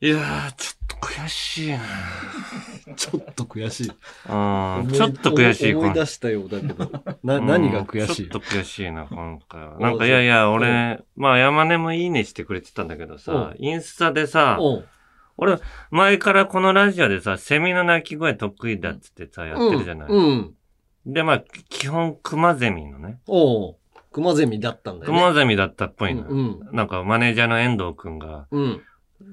[0.00, 1.80] いやー、ちょっと悔しいな。
[2.94, 3.88] ちょっと悔しい。
[3.88, 3.92] うん、
[4.92, 5.74] ちょっと悔しい。
[5.74, 6.84] 思いこ出したようだけど。
[7.24, 8.26] な、の何が悔しい？
[8.26, 9.76] うんちょっと悔しいな、今回は。
[9.76, 14.58] おなんか、いやいや、俺、まあ、山根もいいねしてくれてたんだけどさ、インスタでさ、
[15.36, 15.58] 俺、
[15.90, 20.08] 前からこのラジオでさ、セミの鳴き声得意だっつってさ、やってるじゃない。
[20.08, 20.24] うん。
[20.24, 20.54] うん
[21.06, 23.18] で、まあ、基本、クマゼミのね。
[23.26, 23.76] おう
[24.12, 25.22] クマゼミだったんだクよね。
[25.22, 26.24] マゼミだったっぽいの。
[26.28, 26.60] うん。
[26.72, 28.82] なんか、マネージャーの遠藤くんが、うん。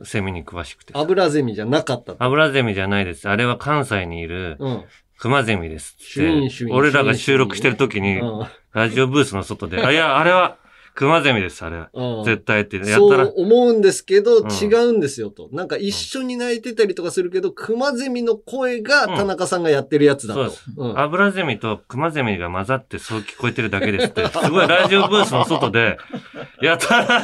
[0.04, 0.94] セミに詳しくて。
[0.96, 2.24] アブラゼミじゃなかったと。
[2.24, 3.30] アブラゼミじゃないです。
[3.30, 4.84] あれは関西にいるうん。
[5.18, 10.58] クマゼミですシュインってシュイン俺らが収録してる時に、うんラジオブースの外で、あ、いや、あれは、
[10.96, 11.90] クマゼミです、あれは。
[11.94, 12.78] うん絶対って。
[12.78, 15.50] やったそうら、思うんですけど、うん違うんですよと。
[15.52, 20.64] なんか一緒に泣いてたりとかするけど、クマゼミの声が田中さんがやってるやつだとそうです。
[20.78, 25.98] うんアブラゼミとクマゼミが混ざってそう聞こえてるだけですって、すごいラジオブースの外で、
[26.62, 27.20] やたら、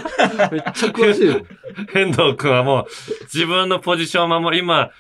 [0.52, 1.46] めっちゃ詳しいよ。
[1.96, 2.86] 遠藤くんはもう
[3.34, 4.92] 自分のポジションを守り、今、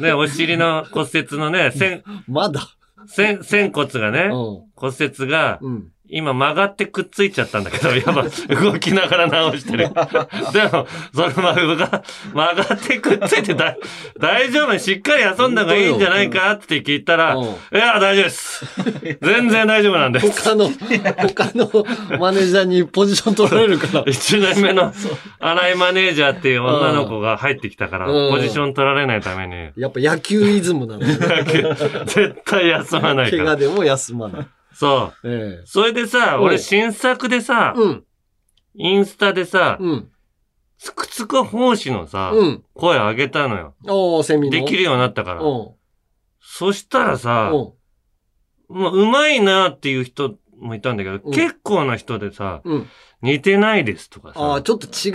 [0.00, 2.66] ね、お尻の骨折のね、仙、 まだ。
[3.06, 4.30] 仙、仙骨がね、うん。
[4.74, 5.88] 骨折が、うん。
[6.08, 8.24] 今曲がってくっついちゃったんだけど、 やば、
[8.60, 9.88] 動きながら直してる。
[10.52, 13.76] でも、その曲が、曲がってくっついてだ、
[14.18, 14.78] 大丈夫？
[14.78, 16.52] しっかり休んだ方がいいんじゃないか？
[16.52, 18.64] って聞いたら、うんいや、大丈夫です。
[19.22, 20.20] 全然大丈夫なんで。
[20.20, 21.84] 他の、他の
[22.18, 24.04] マネージャーにポジション取られるから。
[24.08, 24.92] 一年目の
[25.40, 31.74] 新井マネージャーっていう女の子が入ってきたから、うんポジション取られないために、やっぱ野球イズムなんだよね。
[32.06, 33.44] 絶対休まないから。
[33.44, 34.46] 怪我でも休まない。
[34.76, 35.28] そう。
[35.32, 38.04] えそれでさ、うん俺新作でさえ。、うん。
[38.74, 40.10] インスタでさ、うん。
[40.78, 42.64] つくつく奉仕のさ、うん。
[42.74, 43.74] 声上げたのよ。
[43.88, 44.50] おー、セミの。
[44.50, 45.40] できるようになったから。
[45.40, 45.68] うん。
[46.42, 48.76] そしたらさ、うん。
[48.76, 52.86] もううまいなっていう人もいたんだけど、うん結構な人でさ、うん。
[53.22, 55.10] 似てないですとかさ、ああ、ちょっと違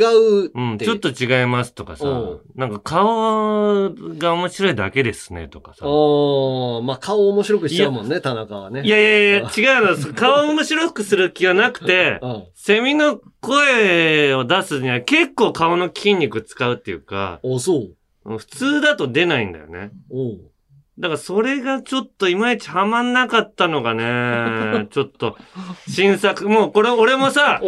[0.47, 0.85] ううん、って。
[0.85, 5.85] ちょっと違いますとかさうん、なんか顔が面白いだけですねとかさ。
[5.85, 8.81] ああ、まあ顔面白くしちゃうもんね、田中はね。
[8.83, 10.13] いやいやいや、違うの。
[10.15, 12.43] 顔面白くする気はなくてう、ん。
[12.55, 17.77] セミの声を出すには結構顔の筋肉使うっていうか、お、そ
[18.25, 18.37] う。
[18.37, 19.91] 普通だと出ないんだよね。
[20.09, 20.50] おう。
[20.99, 25.37] だからそれがちょっといまいちハマんなかったのがね、 ちょっと
[25.87, 27.61] 新作、もうこれ俺もさ。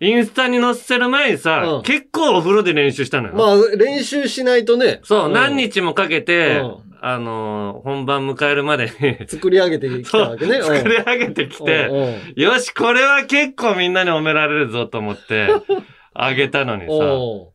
[0.00, 3.34] インスタに載せる前にさ、うん結構お風呂で練習したのよ。
[3.34, 5.00] まあ、練習しないとね。
[5.02, 10.62] そう、ん何日もかけて、うんあのー本番迎えるまでに作り上げてきたわけね。
[10.62, 15.48] 作り上げてきて、て、よし、これは結構みんなに褒められるぞと思って、
[16.14, 17.52] あげたのにさ、おう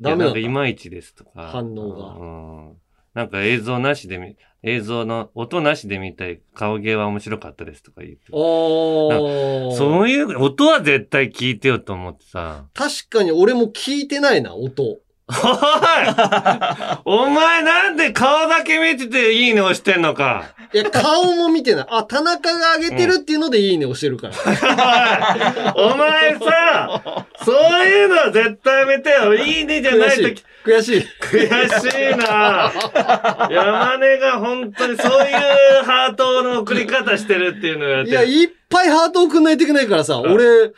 [0.00, 1.50] ダメなんかいまいちですとか。
[1.52, 2.76] 反応がうん。
[3.14, 8.26] なんか映像なしで見、映像の音なしで見たい顔芸は面白かったですとか言って。
[8.30, 12.66] おーそういう、音は絶対聞いてよと思ってさ。
[12.72, 14.82] 確かに俺も聞いてないな、音。
[14.84, 14.98] おい
[17.04, 20.54] お前なんで顔だけ見てていいね押してんのか。
[20.72, 21.86] いや、顔も見てない。
[21.90, 24.34] あ、田中が上げてるっていうのでいいね押してるから。
[25.76, 29.34] お前さ、そういうのは絶対やめてよ。
[29.34, 30.44] いいねじゃないとき。
[30.64, 31.04] 悔しい。
[31.20, 31.46] 悔
[31.80, 32.72] しいな。
[33.50, 40.20] 山根が本当にそういうハートの送り方してるっていうのをやっていや、いっぱいハート送んないといけないからさ、ん。
[40.22, 40.72] 俺、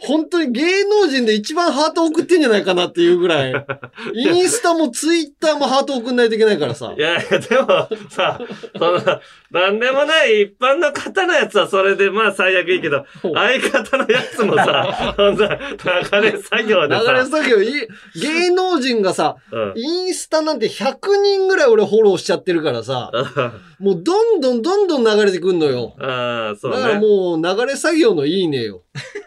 [0.00, 3.52] 本当に芸能人で一番ハート送ってんじゃないかなっていうぐらい、
[4.14, 6.94] インスタもツイッターもハート送んないといけないからさ。
[6.96, 7.00] い。
[7.00, 8.40] やいや、でもさ、
[8.76, 17.88] その、なんでもない一般の方のやつはそれでまあ最悪いいけど、相方のやつもさ、そんな流れ作業でさ、流れ作業、い
[18.20, 23.10] 芸能人がさ、うんインスタなんて100人ぐらい俺フォローしちゃってるからさ、
[23.78, 25.94] もうどんどんどんどん流れてくんのよ。
[26.00, 27.00] ああ、そうだからね。
[27.00, 28.84] もう流れ作業のいいねよ。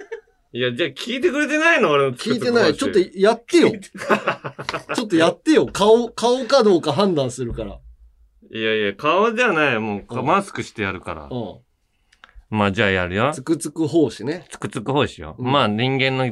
[0.54, 1.92] いや、じゃあ聞いてくれてないの？
[1.92, 2.76] 俺の聞いてない。
[2.76, 3.72] ちょっとやってよ。
[4.96, 5.66] ちょっとやってよ。
[5.72, 7.78] 顔、顔かどうか判断するから。
[8.54, 9.80] いやいや、顔じゃない。
[9.80, 11.30] もう、うんマスクしてやるから。
[11.32, 11.60] うん。
[12.52, 13.32] まあ、じゃあやるよ。
[13.34, 14.46] つくつく奉仕ね。
[14.50, 15.38] つくつく奉仕よ。
[15.40, 16.30] うんまあ、人間の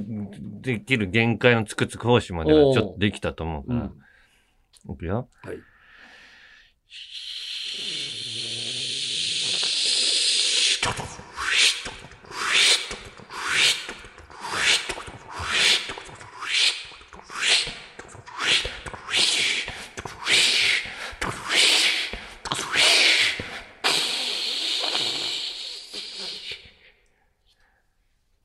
[0.62, 3.80] できる限界のつくつく奉仕まではちょっとできたと思うから。
[3.80, 4.94] うん。
[4.94, 5.30] いくよ。
[5.44, 5.58] はい。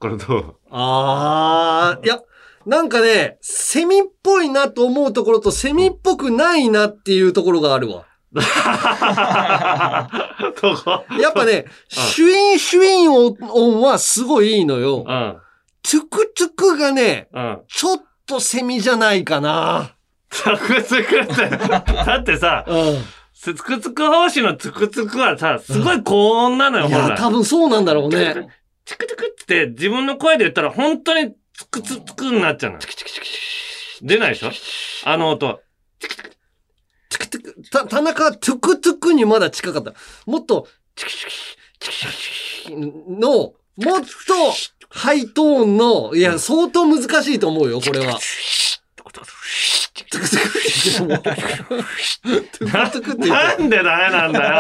[0.05, 2.21] これどうあー、いや、
[2.67, 8.05] なんかね、セミっぽいなと思うところとセミっぽくないなっていうところがあるわ。
[8.35, 8.43] ど
[10.77, 15.07] こやっぱね、シュインシュイン音はすごいいいのよ。
[15.09, 15.39] うん。
[15.83, 17.61] トゥクトゥクがね、うん。
[17.67, 19.95] ちょっとセミじゃないかな。
[20.29, 21.49] つくつくって。
[21.49, 22.99] だってさ、うん。
[23.33, 27.15] つくつく奉仕のつくつくはさ、すごい高音なのよ、いや。
[27.17, 28.49] 多分そうなんだろうね。
[28.85, 33.27] チクチクって自分の声で言ったら本当につくつくになっちゃうのチクチクチク。
[34.03, 34.51] 出ないでしょ
[35.05, 35.61] あの音。
[35.99, 36.31] チクチク
[37.09, 39.95] チクチク、た、田中はトゥクトゥクにまだ近かった。
[40.27, 41.37] もっと、チクチクチ
[41.81, 42.13] クチク
[42.65, 44.09] チクの、もっと、
[44.91, 48.19] ハイトーンの、いや、相当難しいと思うよ、これは。
[49.13, 49.31] トゥク
[50.11, 50.37] トゥクって
[50.85, 51.41] 言っても、トゥク
[52.93, 54.55] トゥクって言ってなんでダメなんだよ。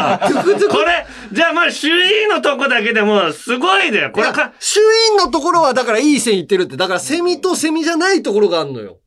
[0.68, 4.10] これ、じゃあまあ、周囲のとこだけでもすごいだよ。
[4.12, 4.80] これか、衆
[5.10, 6.76] 院のところはだからいい線いってるって。
[6.76, 8.98] だからセミとセミじゃないところがあるのよ。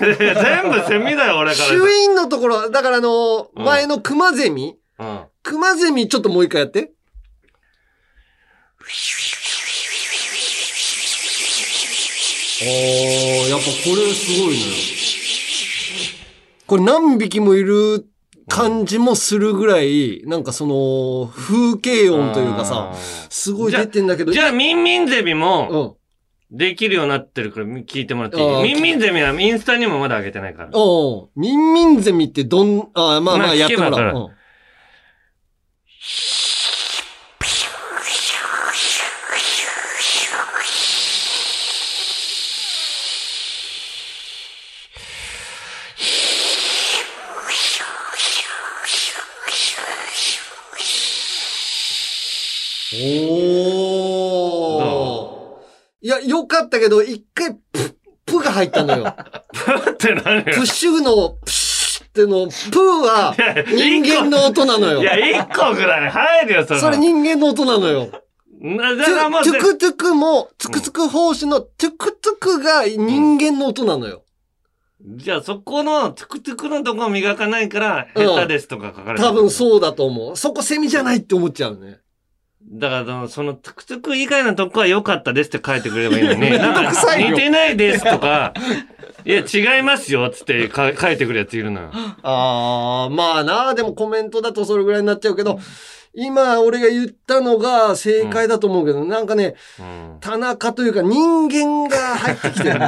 [0.00, 1.68] 全部セミだよ、俺から。
[1.68, 5.24] 衆院のところ、だからあの、前のクマゼミうん。
[5.42, 6.92] クマゼミちょっともう一回やって。
[8.80, 8.86] おー、
[12.64, 14.72] やっぱこれすごいのよ。
[16.66, 18.06] これ何匹もいる
[18.48, 22.92] 感じもするぐらい、なんかその、風景音というかさ、
[23.30, 24.32] すごい出てんだけど。
[24.32, 25.96] じゃあ、ミンミンゼミも、
[26.50, 26.56] うん。
[26.58, 30.70] できるようになってるから聞いてもらっていいミンミンゼミはインスタにもまだ上げてないから。
[30.72, 34.20] おうミンミンゼミってどん、あまあままああやってもらるう。
[34.22, 34.38] うん
[56.00, 59.04] いや、よかったけど、一回、プ、プが入ったのよ。
[59.90, 65.04] って何プッシュの、プシュっての、プーはや人間の音なのよい。
[65.04, 66.80] や、一個ぐらい入るよ、それ。
[66.80, 68.08] それ人間の音なのよ。
[68.60, 74.22] な、だトからもうゥ、トゥクトゥクも、トゥクトゥク奉仕のトゥクトゥクが人間の音なのよ。
[75.00, 79.28] じゃあそこのトゥクトゥクのとこ磨かないから、うん下手ですとか書かれてる。
[79.28, 80.36] 多分そうだと思う。
[80.36, 82.00] そこセミじゃないって思っちゃうね。
[82.70, 88.52] だから、その、トゥクトゥク以外のとこは良かったですって書いてくれればいいのに、 なんか似てないですとか、
[89.24, 91.90] いや、違いますよ、つってか書いてくるやついるのよ。
[92.22, 95.58] あー、まあな、でもコメントだとそれぐらいになっちゃうけど、
[96.20, 102.80] 今俺が言ったのが正解だと思うけど、なんかね、うん田中というか人間が入ってきてる。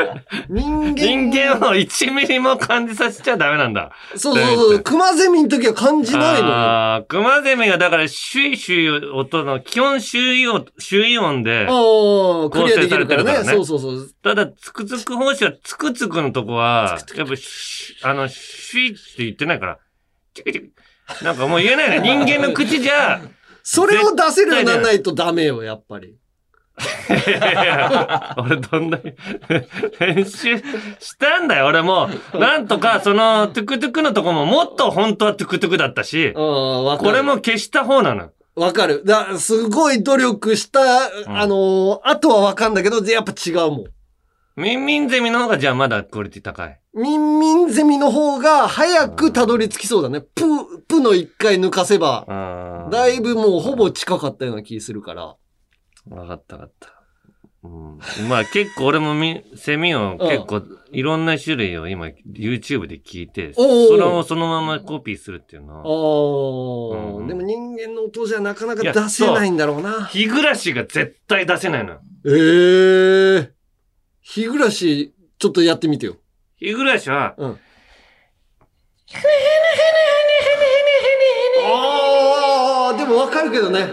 [0.48, 0.94] 人間。
[0.94, 3.92] 人間を1ミリも感じさせちゃダメなんだ。
[4.16, 4.80] そうそうそう。
[4.80, 6.54] 熊ゼミの時は感じないのよ。
[6.54, 12.88] ああ、クマゼミがだから、シュイシュイ音の、基本周囲音、周囲音で、ああ、クリアできるからね。
[12.88, 14.10] 構成されてるからねそうそうそう。
[14.22, 19.78] ただ、つくつく奉仕は、つくつくのとこは、やっぱ、しあの、シュイって言ってないから、
[20.32, 20.70] チクチク。
[21.22, 22.00] なんかもう言えないね。
[22.00, 23.20] 人間の口じゃ、
[23.62, 26.14] それを出せるようにならないとダメよ、やっぱり。
[27.08, 29.12] いやいや俺どんなに
[29.98, 30.62] 練習し
[31.18, 32.08] たんだよ、俺も。
[32.34, 36.32] なんとか、その、トゥクトゥクのとこももっと本当はトゥクトゥクだったし。
[36.34, 38.30] これも消した方なの。
[38.54, 39.02] わかる。
[39.04, 40.80] だすごい努力した、
[41.26, 43.84] あのーあとはわかんだけど、やっぱ違うもん。
[44.58, 46.80] ミンミンゼミの方がじゃあまだクオリティ高い。
[46.92, 50.20] ミンミンゼミの方が早くたどり着きそうだね。
[50.20, 55.36] プ、プの一回抜かせば、だいぶもうほぼ近かったような気するから。
[56.10, 56.88] わかったわかった。
[57.62, 60.62] うん、まあ結構俺もみセミを結構
[60.92, 63.60] いろんな種類を今 YouTube で聞いて、そ
[63.96, 67.14] れをそのままコピーするっていうのあは。
[67.14, 70.06] あ、うんでも人間の音じゃなかなか出せないんだろうな。
[70.06, 72.00] 日暮らしが絶対出せないのよ。
[72.26, 73.57] ええ
[74.28, 76.16] 日暮らし、ちょっとやってみてよ。
[76.58, 77.58] 日暮らしは、うん。
[81.64, 83.80] ああ、でもわかるけどね。
[83.80, 83.88] わか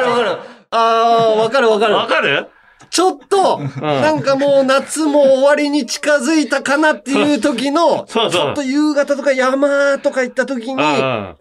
[0.00, 0.30] るわかる。
[0.70, 1.94] ああ、わかるわかる。
[1.94, 2.48] わかる
[2.88, 10.82] ちょっと、なんかもう夏も終わりに近づいたかなっていう時の、そうそうちょっと夕方とか山とか行った時に。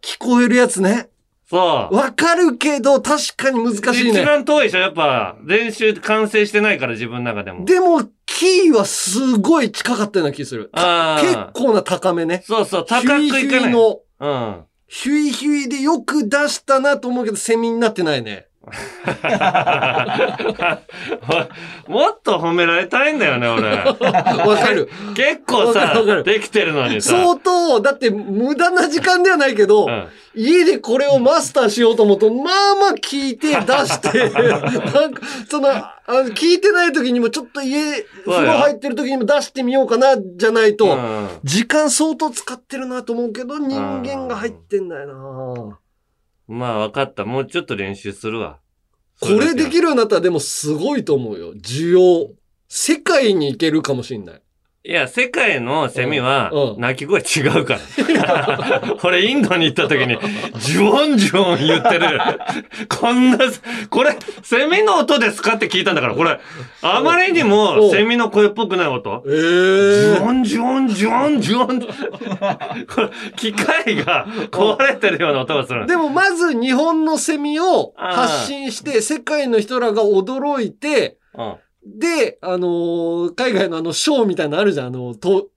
[0.02, 1.08] 聞こえるやつね。
[1.52, 1.96] そう。
[1.96, 4.26] わかるけど確かに難しい一ね。
[4.26, 7.66] 番遠いでしょやっぱ、練習完成してないから自分の中でも。
[7.66, 10.70] でも、キーはすごい近かったような気する。
[10.72, 11.52] あ結あ。
[11.54, 12.42] 構な高めね。
[12.48, 13.66] そうそう、高くいヒュイヒかない。
[13.66, 14.64] ュイの、うん。
[14.88, 18.48] ヒュイヒュイでよく出したなと思うけど、セミになってないね。
[21.88, 23.70] もっと褒められたいんだよね、俺。
[23.74, 23.96] わ
[24.58, 24.88] かる。
[25.16, 27.10] 結構さできてるのにさ。
[27.12, 34.30] 相当、だって無駄な時間ではないけど、うん家でこれをマスターしようと思うと、まあまあ聞いて出して、
[34.94, 45.78] なんか、その、あの聞いてない時にもちょっと家、風呂入ってる時にも出してみようかな、じゃないと、うん時間相当使ってるなと思うけど、人間が入ってんだよな
[46.52, 47.24] まあ、わかった。
[47.24, 48.60] もうちょっと練習するわ。
[49.22, 51.54] これできるようになったらでもすごいと思うよ。
[51.54, 52.30] 需要。
[52.68, 54.41] 世界に行けるかもしんない。
[54.84, 58.96] いや、世界のセミはうんう、ん鳴き声違うから。
[59.04, 60.18] 俺、インドに行った時に、
[60.58, 62.20] ジュオンジュオン言ってる。
[62.90, 63.38] こんな、
[63.92, 66.40] これ、セミの音ですかって聞いたんだから、これ、
[66.82, 69.22] あまりにうもんセミの声っぽくない音。
[69.28, 71.80] えジえュオンジュオンジュオンジュオン。
[71.80, 71.88] こ
[73.02, 75.86] れ、機械が壊れてるような音がする。
[75.86, 81.54] でもまず日本のセミを発信して、世界の人らが驚いて、うん
[81.86, 84.88] で、あのー海外のあの、ショーみたいなのあるじゃん。
[84.88, 85.48] あの、と、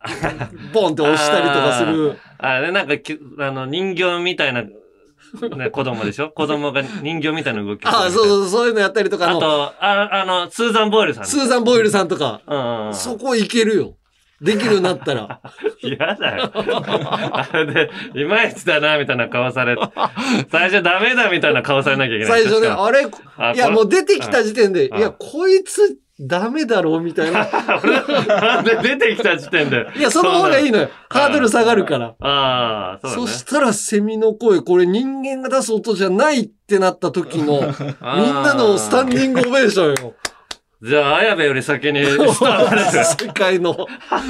[0.73, 2.19] ボンって押したりとかする。
[2.39, 6.31] あれ、なんかき、あの、人形みたいな、ね、子供でしょ？
[6.35, 11.25] 子供が人形みたいな動きああ、そうそう、そういうのやったりとか、あと、ああの、スーザン・ボイルさん。
[11.27, 12.95] スーザン・ボイルさんとか、うんうん。
[12.95, 13.97] そこ行けるよ。
[14.41, 15.41] できるようになったら。
[15.83, 16.51] 嫌だよ。
[16.55, 19.77] あれで、いまいちだな、みたいな顔され、
[20.51, 22.43] 最初ダメだ、みたいな顔されなきゃいけない。
[22.43, 23.07] 最初ね、あれ、
[23.39, 27.49] あいや、もう出てきた時点で、いうんや、こいつ、ダメだろう、みたいな。
[27.83, 29.89] 俺で出てきた時点で。
[29.97, 30.79] いや、その方がいいの。
[30.79, 30.91] のよ。
[31.11, 32.15] ハードル下がるから。
[32.21, 33.27] ああ、そうだね。
[33.27, 40.15] そしたらセミの声、これ人間が出す音じゃないってなった時の、みんなのスタンディングオベーションよ。
[40.83, 43.17] じゃあ、綾部より先に スタートです。
[43.25, 43.87] 世界の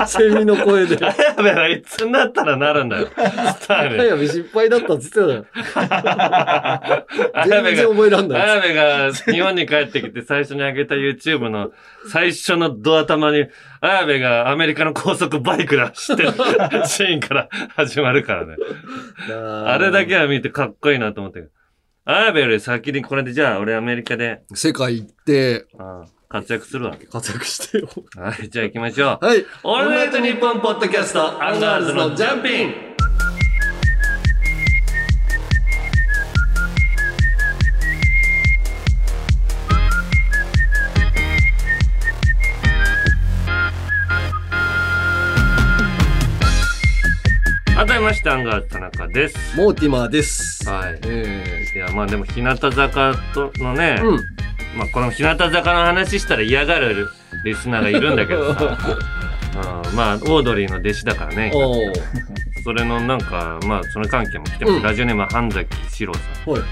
[0.07, 0.97] セミの声で。
[1.05, 3.09] 綾部はいつになったらなるんだよ。
[3.09, 3.99] スターに。
[3.99, 5.47] 早部失敗だったっつってた よ。
[7.47, 8.51] 全然覚えらんが、ない。
[8.51, 11.73] 綾部が日本に帰ってきて最初に上げた YouTube の
[12.09, 13.47] 最初のド頭に、
[13.81, 16.33] 綾部がアメリカの高速バイクで走ってる
[16.87, 18.57] シーンから始まるからね。
[19.67, 21.45] あれだけは見てかっこいいなと思って。
[22.07, 26.97] 綾部より先にこれでじゃあ俺アメリカで世界行ってああ活躍するわ。
[27.13, 27.89] 活躍してよ。
[28.17, 29.25] はい、じゃあ行きましょう。
[29.25, 29.47] はい。
[29.63, 32.75] オールナイトニッポンポッドキャスト、アンガールズのジャンピン
[47.77, 49.57] 改めまして、アンガールズ田中です。
[49.57, 50.69] モーティマーです。
[50.69, 50.99] はい。
[51.05, 54.34] えいや、まあでも、日向坂とのね、えうん。
[54.77, 57.09] まあこの日向坂の話したら嫌がる
[57.45, 58.79] リスナーがいるんだけどさ、
[59.89, 61.53] うん、まあ、オードリーの弟子だからね。
[62.65, 64.77] それのなんか、まあ、その関係も来てます。
[64.77, 66.53] うんラジオネームは半崎史郎さん。
[66.53, 66.63] はい。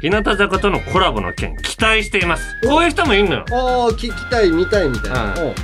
[0.00, 2.56] 日向坂とのコラボの件、期待しています。
[2.66, 3.44] こういう人もいるのよ。
[3.50, 5.34] ああ、聞きたい、見たいみたいな。
[5.34, 5.54] うん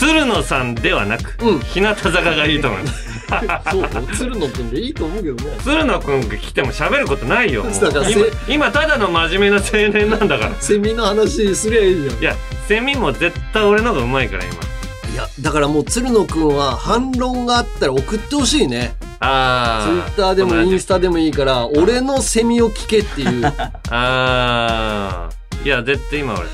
[0.00, 3.09] 鶴野さんではなく、うん日向坂がいいと思います。
[3.70, 5.56] そう、鶴野くんでいいと思うけどね。
[5.62, 7.64] 鶴野くんが来ても喋ることないよ。
[8.48, 10.52] 今、今ただの真面目な青年なんだから。
[10.60, 12.20] セミの話すりゃいいじゃん。
[12.20, 12.36] いや、
[12.68, 14.52] セミも絶対俺の方がうまいから、今。
[14.52, 18.94] いや、だからもう鶴野くんは反論があったら送ってほしいね。
[19.20, 20.04] あー。
[20.04, 20.94] ツイッターでもインスタ。
[20.94, 23.52] タでもいいから、俺のセミを聞けっていう。
[23.90, 25.39] あー。
[25.64, 26.48] いや、絶対今俺。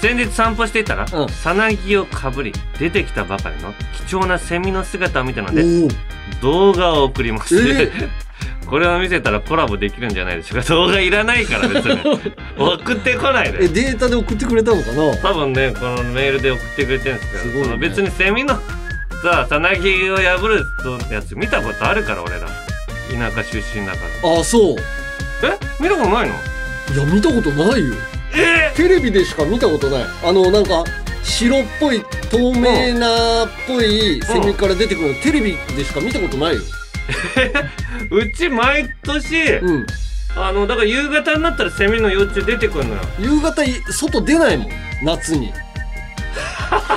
[0.00, 3.72] 先日散歩していたら、うんさなぎをかぶり、出てきたばかりの
[4.06, 5.62] 貴重なセミの姿を見たので、
[6.40, 7.56] 動画を送ります。
[7.70, 7.90] え
[8.66, 10.68] これを見せたらコラボできるんじゃないでしょうか。
[10.70, 12.00] 動画いらないから別に。
[12.56, 13.68] 送ってこないえ、で。
[13.68, 15.16] データで送ってくれたのかな？
[15.18, 18.58] 多分ね、このメールで送ってくれてるんですけど、すごいねその別にセミの
[19.22, 20.64] さ、さなぎを破る
[21.14, 22.48] やつ見たことあるから、俺ら。
[23.10, 24.30] 田舎出身だから。
[24.36, 24.76] ああ、そう。
[25.44, 25.58] え？
[25.78, 26.34] 見たことないの？
[26.94, 27.94] いや、見たことないよ。
[28.34, 30.04] えテレビでしか見たことない。
[30.24, 30.84] あの、なんか、
[31.22, 36.60] 白っぽい、透明なっぽいセミから出てくるの、テレビでしか見たことないよ。
[38.10, 39.86] うち毎年、うん。
[40.36, 43.00] あの、だから夕方になったらセミの幼虫出てくるのよ。
[43.18, 44.68] 夕方い、外出ないもん。
[45.02, 45.52] 夏に。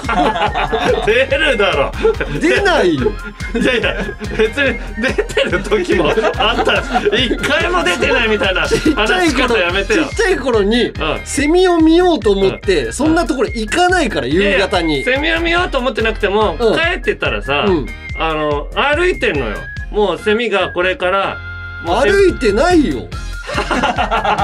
[1.05, 1.91] 出るだろ。
[2.39, 3.11] 出ないよ。
[3.59, 3.95] いやいや、
[4.37, 6.83] 別に出てる時もあったら、
[7.13, 10.15] 一回も出てないみたいなちっちゃい話し頃、方やめてよちっ。
[10.15, 15.03] ちゃい頃に、うんセミを見ようと思って、そんなところ行かないから、夕方に。
[15.03, 17.85] セミを見ようと思ってなくても、うん帰ってたらさ、うん。
[18.17, 19.57] あの、歩いてんのよ。
[19.91, 21.37] もうセミがこれから、
[21.85, 23.07] 歩いてないよ。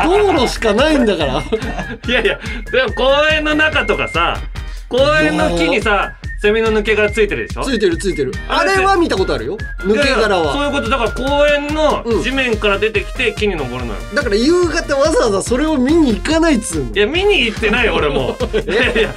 [0.05, 1.41] 道路しかないんだから。
[2.07, 2.39] いやいや、
[2.71, 4.37] でも公園の中とかさ、
[4.91, 7.63] 公園の木にさ、セミの抜け殻ついてるでしょ？
[7.63, 8.31] ついてるついてる。
[8.49, 9.57] あれは見たことあるよ。
[9.79, 10.67] 抜け殻いやいやそうは。
[10.67, 13.99] いうこと、だから公園のうん地面から出てきて木に登るのよ。
[14.15, 16.99] だから夕方わざわざそれを見に行かないっつうのい。
[16.99, 18.35] や、見に行ってないよ、俺も。
[18.67, 19.13] いやいや、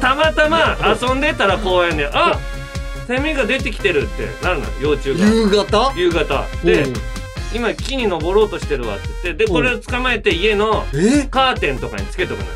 [0.00, 2.38] たまたま遊んでたら公園で、あ
[3.06, 5.26] セミが出てきてるってなるのよ、幼虫が。
[5.26, 5.92] 夕方？
[5.94, 6.46] 夕方。
[6.64, 6.94] で、うん
[7.54, 11.26] 今木に登ろうとしてるわって言って、で、これを捕まえて家のえ？
[11.30, 12.50] カーテンとかにつけとくのよ。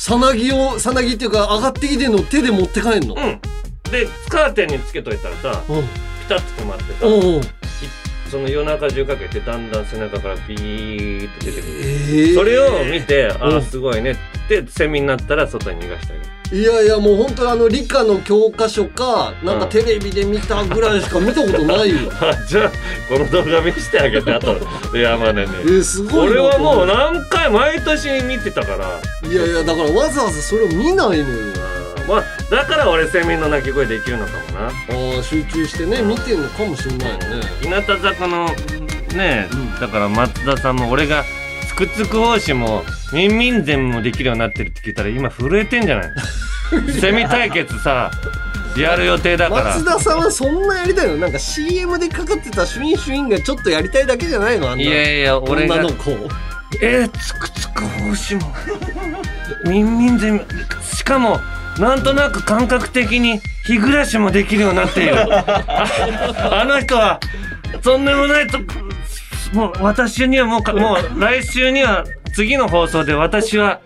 [0.00, 3.14] さなぎを、さなぎっていうか上がってきてんの手で持って帰んの？
[3.14, 3.40] うん。
[3.90, 5.82] で、カーテンにつけといたらさ、うん。
[5.82, 5.88] ピ
[6.26, 7.42] タッと止まってさ、うんうん。
[8.30, 14.16] その夜中中かけてだんだん背中からビーッと出てくる、ええそれを見てああうんすごいねっ
[14.48, 22.10] てセミになったら外に逃がしてあげるいやいやもう本当にあの理科の教科書かなんかテレビで見たぐらいしか見たことないよ。
[22.20, 22.70] あ じゃあ
[23.08, 24.56] この動画見せてあげてあと
[24.92, 29.00] 山根えにー、すごいな俺はもうな何回毎年見てたから。
[29.30, 31.24] いやいやだからわざわざそれを見ないのよ。
[32.08, 34.66] まあだから俺セミの鳴き声できるのかもな。
[34.66, 37.42] ああ集中してね見てんのかもしれないよね。
[37.60, 38.46] 日向坂の
[39.14, 39.80] ね、うん。
[39.80, 41.24] だから松田さんも俺が
[41.86, 46.10] つくつく奉仕もミンミンゼンもできるようになってるって聞いたら今震えてんじゃない？
[47.00, 48.10] セミ対決さ
[48.76, 49.64] やる予定だから。
[49.74, 51.16] 松田さんはそんなやりたいの？
[51.16, 54.70] なんか CM でかかってたシュインシュインがちょっとやりたいだけじゃないの？
[54.70, 55.74] あんないやいや俺が。
[55.76, 56.10] 女の子
[56.80, 58.54] えー、つくつくボウシも。
[59.66, 60.46] ミンミンゼミ
[60.82, 61.40] しかも
[61.78, 65.16] なんとなく感覚的にヒグラシもできるようになっている。
[65.18, 67.18] ああの人は
[67.82, 68.58] とんでもないと
[69.52, 73.80] もう私にはもうかもう来週には次の放送で私は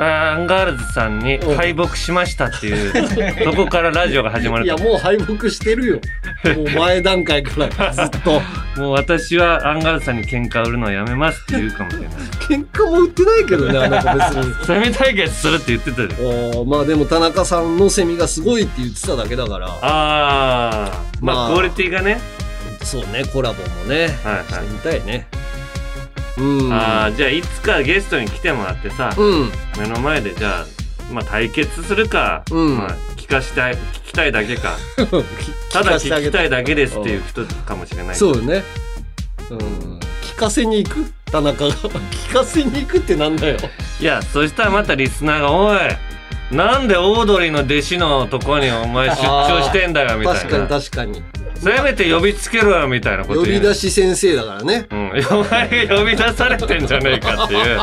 [0.00, 2.92] アンガールズさんに敗北しましたっていう
[3.44, 4.66] そこからラジオが始まると。
[4.66, 6.00] いやもう敗北してるよ。
[6.56, 8.40] もう前段階からずっと。
[8.80, 12.08] もう私はアンガールズさんに喧嘩売るのをやめますって言うかもしれない。
[12.48, 14.66] 喧嘩も売ってないけどねあの子別に。
[14.66, 16.64] セミ対決するって言ってたよ。
[16.64, 19.66] まあでも田中さんのセミがすごいって言ってただけだから。
[19.66, 20.90] ああ
[21.20, 21.50] ままああ。
[21.50, 22.20] クオリティがね
[22.82, 24.44] そうねコラボもねはいはい。
[24.46, 25.26] してみたいね。
[26.38, 26.72] うん。
[26.72, 29.50] ああじゃあいつかゲストに来てもらってさ、うん。
[29.78, 30.66] 目の前でじゃあ
[31.12, 32.78] まあ対決するか、うん。
[32.78, 34.76] まあ聞かしたい聞きたいだけか。
[35.72, 38.16] ただ聞きたいだけですっていう人かもしれない。
[38.16, 38.62] そうよね。
[39.50, 39.58] うん。
[40.22, 41.12] 聞かせに行く？
[41.30, 41.70] 田中が。
[41.74, 43.58] 聞かせに行くってなんだよ。
[44.00, 45.78] いやそしたらまたリスナーが「おい
[46.50, 51.22] なんでオードリーの弟子のとこにお前出張してんだよ」みたい確かにな確かに。
[51.56, 54.86] せめて呼びつけろよみたいなこと呼び出し先生だからね。
[54.90, 57.80] うん、お前が呼び出されてんじゃねえかっていう。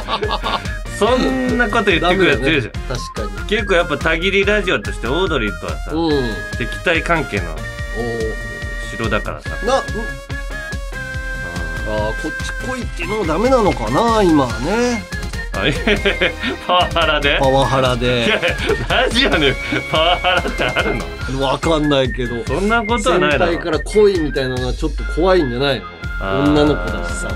[0.98, 3.50] そんなこと言ってくるやついるじゃん、確かに。
[3.50, 6.00] 結構やっぱたぎりラジオとしてオードリーとはさ、うん。
[6.06, 6.10] お
[6.58, 7.60] 敵対関係のー。
[8.92, 9.50] 城だからさ。
[9.66, 9.84] な、ん？
[11.88, 15.04] あーこっち来いっていうのもダメなのかな今はね
[16.68, 17.38] パワハラで？
[17.40, 18.42] パワハラいでや
[18.90, 19.54] ラジオに
[19.92, 21.42] パワハラってあるの？
[21.46, 22.44] わかんないけど。
[22.46, 23.46] そんなことは先ないだろ。
[23.46, 25.86] 輩から来いみたいなのはちょっと怖いんじゃないの？
[26.20, 27.30] 女の子だしさ。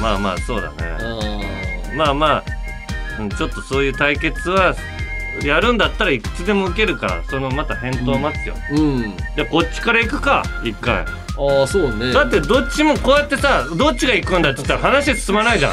[0.00, 0.76] まあまあそうだね。
[1.00, 2.44] あまあまあ
[3.20, 4.74] うんちょっとそういう対決は
[5.42, 9.16] やるんだったらいつでも受けるからそのまた返答を待つよ、ーうん。
[9.36, 11.04] じゃあこっちから行くか一回
[11.38, 12.12] ああそうね。
[12.12, 15.72] だってどっちもこうやってさどっちが行くんだって言ったら話進まないじゃん。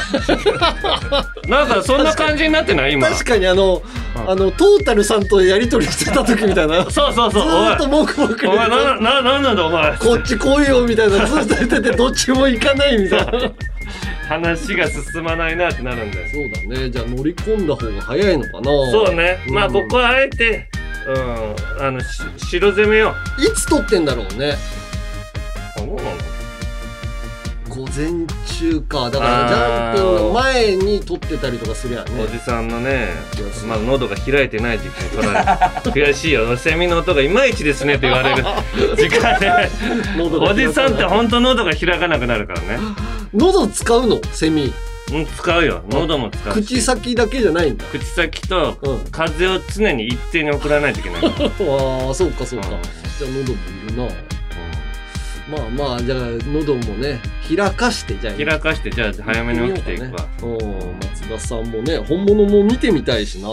[1.49, 3.09] なんかそんな感じになってない今。
[3.09, 3.81] 確かにあの、
[4.15, 4.29] うん。
[4.29, 6.85] あのトータルさんとやり取りしてた時みたいな。
[6.85, 7.43] ずそうそうそう。
[7.43, 9.97] おいーっと文句ばっかりお前なななんなんだお前。
[9.97, 11.25] こっち来いよみたいな。
[11.25, 13.31] ずっと言っててどっちも行かないみたいな。
[13.31, 13.55] そ う
[14.29, 16.25] 話が進まないなってなるんだよ。
[16.53, 16.89] だね。
[16.89, 18.63] じゃあ乗り込んだ方が早いのかな。
[18.63, 20.69] そうね、まあうんここはあえて
[21.07, 21.85] うん。
[21.85, 24.55] あのし白攻めよいつ撮ってんだろうね
[25.77, 25.99] そうなの
[27.67, 29.09] 午前中か。
[29.09, 32.23] だからジャンピンの前に撮ってたりとかすりゃね。
[32.23, 33.09] おじさんのね
[33.67, 36.55] まあ喉が開いてない時期に取られる 悔しいよ。
[36.55, 38.45] セミの音がいまいちですねって言われる。
[38.95, 39.51] 時間で。
[40.17, 42.79] おじさんって本当喉が開かなくなるからね。
[43.33, 44.21] 喉使うの？
[44.31, 44.73] セミ。
[45.11, 45.83] うん使うよ。
[45.89, 46.61] 喉も使うし。
[46.61, 47.83] 口先だけじゃないんだ。
[47.91, 48.99] 口先とうん。
[49.11, 52.81] 風を常に一定に送らないといけない、 ああそうかそうか、うん。
[52.81, 54.34] じゃあ喉もいるな
[55.49, 56.19] まあまあじゃあ
[56.51, 58.33] 喉もね開かしてじゃあ。
[58.33, 60.09] 開かしてじゃあ早めに起きていくわ、
[60.41, 63.49] うん松田さんもね本物も見てみたいしな。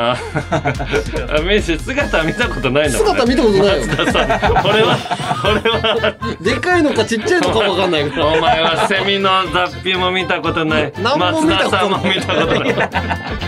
[0.00, 0.16] あ
[0.52, 3.04] あメイシ姿見たことないんだね。
[3.04, 4.96] 姿見たことないよ松田さん俺は
[5.44, 6.16] 俺は。
[6.40, 10.92] でかいのかちっちゃいのかわかんないけどお前はセミの雑費も見たことない。
[10.96, 12.74] 松田さんも見たことない。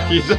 [0.09, 0.39] ひどい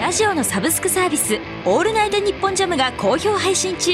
[0.00, 3.92] ラジオのサブスクサービス「オールナイトニッポンジャム」が好評配信中。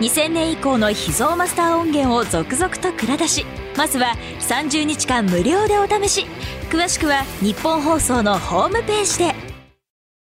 [0.00, 6.26] 2000年以降の秘蔵マスター音源を続々と蔵出しまずは30日間無料でお試し。
[6.68, 9.45] 詳しくは日本放送のホームページで。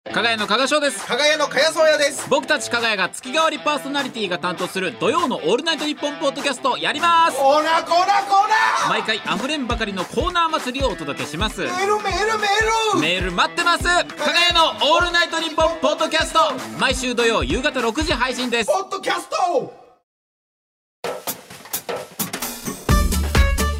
[0.08, 1.06] 加賀屋の加賀翔です。
[1.06, 2.26] 加賀屋のかやそうやです。
[2.30, 7.36] 僕たち加賀屋が月替わりパーソナリティが担当する土曜の「オールナイトニッポン」ポッドキャストやります。
[7.36, 11.60] こらこらこら毎回あふれんばかりのコーナー祭りをお届けします。
[11.60, 13.00] メールメールメール。
[13.00, 13.84] メール待ってます。
[13.84, 14.04] 加賀
[14.40, 16.54] 屋の「オールナイトニッポン」ポッドキャスト。
[16.78, 18.68] 毎週土曜夕方6時配信です。
[18.68, 19.36] ポッドキャスト。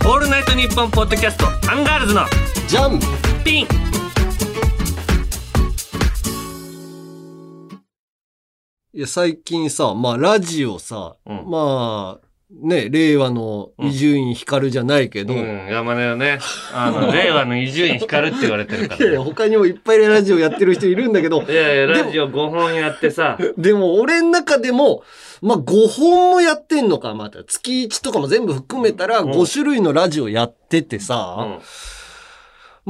[0.04, 2.26] オールナイトニッポンポッドキャストアンガールズの
[2.68, 3.00] ジャン。
[3.42, 3.99] ピン
[9.00, 11.44] や、最近さ、まあ、ラジオさ、うん。
[11.50, 16.40] まあ、ね、令和の伊集院光じゃないけど、うん、山根よね。
[16.74, 19.24] あの、 令和の伊集院光って言われてるかいやいや、ら、ね。
[19.24, 25.04] 他にもいっぱいラジオやってる人いるんだけど、 いやいや、ラジオ5本やってさ、でも俺の中でも、
[25.40, 27.44] まあ5本もやってんのか、また。
[27.44, 29.30] 月1とかも全部含めたらうん。
[29.30, 31.60] 5種類のラジオやっててうさ、ん。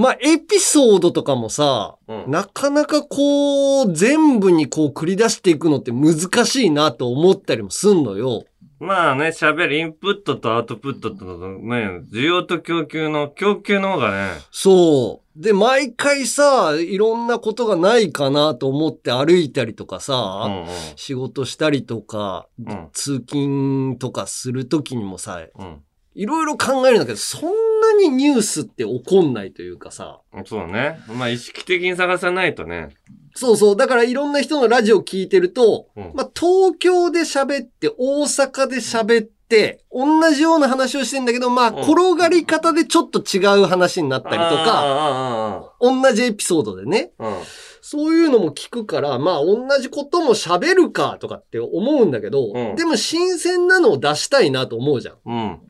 [0.00, 6.14] まあエピソードとかもさ、うんなかなかこう全部にこう繰り出していくのって難
[6.46, 8.44] しいなと思ったりもすんのよ。
[8.78, 11.24] まあね、喋るインプットとアウトプットと
[11.58, 15.42] ね、需要と供給の、供給の方がね、そう。
[15.42, 20.14] で、毎回さ、いろんなことがないかなと思って歩いたりとかうさ、
[20.48, 20.66] んうん。
[20.96, 25.82] 仕事したりとか、うん通勤とかするときにもさ、うん。
[26.14, 30.20] いろいろ考えるんだけど、そんなにニュースって起こんないというかさ。
[30.44, 31.00] そうね。
[31.08, 32.88] まあ意識的に探さないとね。
[33.34, 33.76] そうそう。
[33.76, 45.74] だからいろんな人のラジオ聞いてると、うんまあ東京で喋って、大阪で喋って、同じような話をしてんだけど、まあうん転がり方でちょっと違う話になったりとか、か。
[45.80, 47.12] 同じエピソードでね。
[47.20, 47.34] うん。
[47.82, 55.60] そういうのも聞くから、まあ同じことも喋るかとかって思うんだけど、うんでも新鮮なのを出したいなと思うじゃん。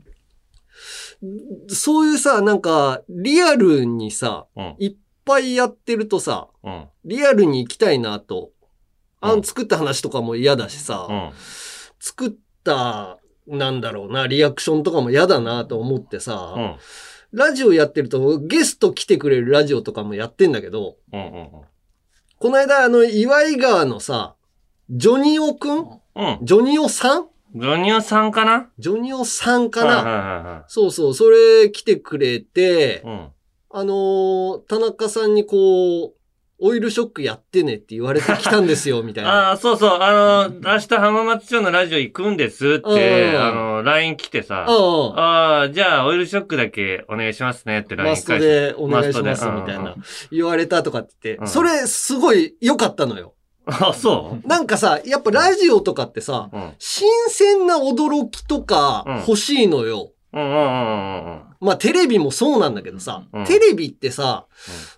[1.23, 1.39] うん。
[1.69, 4.77] そういうさ、なんか、リアルにさ、うん。
[4.79, 6.89] いっぱいやってるとさ、うん。
[7.05, 8.53] リアルに行きたいなと。
[9.21, 11.33] あうんん、作った話とかも嫌だしさ、うん。
[11.99, 12.31] 作っ
[12.65, 16.77] た、なんだろうな、リアクションとかも嫌だなと思ってさ、うん。
[17.33, 21.21] ラジオやってるとゲスト来てくれるラジオとかもやってんだけど、うん。
[21.21, 21.51] うん。
[22.39, 24.37] この間あの、岩井川のさ、
[24.89, 25.79] ジョニオくん？
[26.17, 26.39] うん。
[26.43, 27.29] ジョニオさん？
[27.55, 28.71] ジョニオさんかな？
[28.79, 33.03] ジョニオさんかな、はいはそうそう、それ来てくれて。
[33.05, 33.29] うん。
[33.73, 36.13] あのー田中さんにこう、
[36.63, 39.49] オイルショックやってねって言われてきたんですよ、 みたいな。
[39.49, 39.99] ああ、そうそう。
[40.01, 45.19] あの、明日浜松町のラジオ行くんですって、うんあの、LINE 来てさ、うん。
[45.19, 48.39] ああ、じゃあ、オイルショックだけお願いしますねってマ LINE スト。
[48.39, 49.95] でお願いします、みたいな。
[50.31, 53.35] 言われたとかって言って、うんそれすごい良かったのよ。
[53.71, 56.73] あ、そなんかさ、やっぱラジオとかってさ、ううん。
[56.79, 60.13] 新鮮な驚きとかうん欲しいのよ。
[60.33, 61.43] うんうんうんうんうん。
[61.61, 64.47] まあテレビもそうなんだけどさ、うんテレビってさ、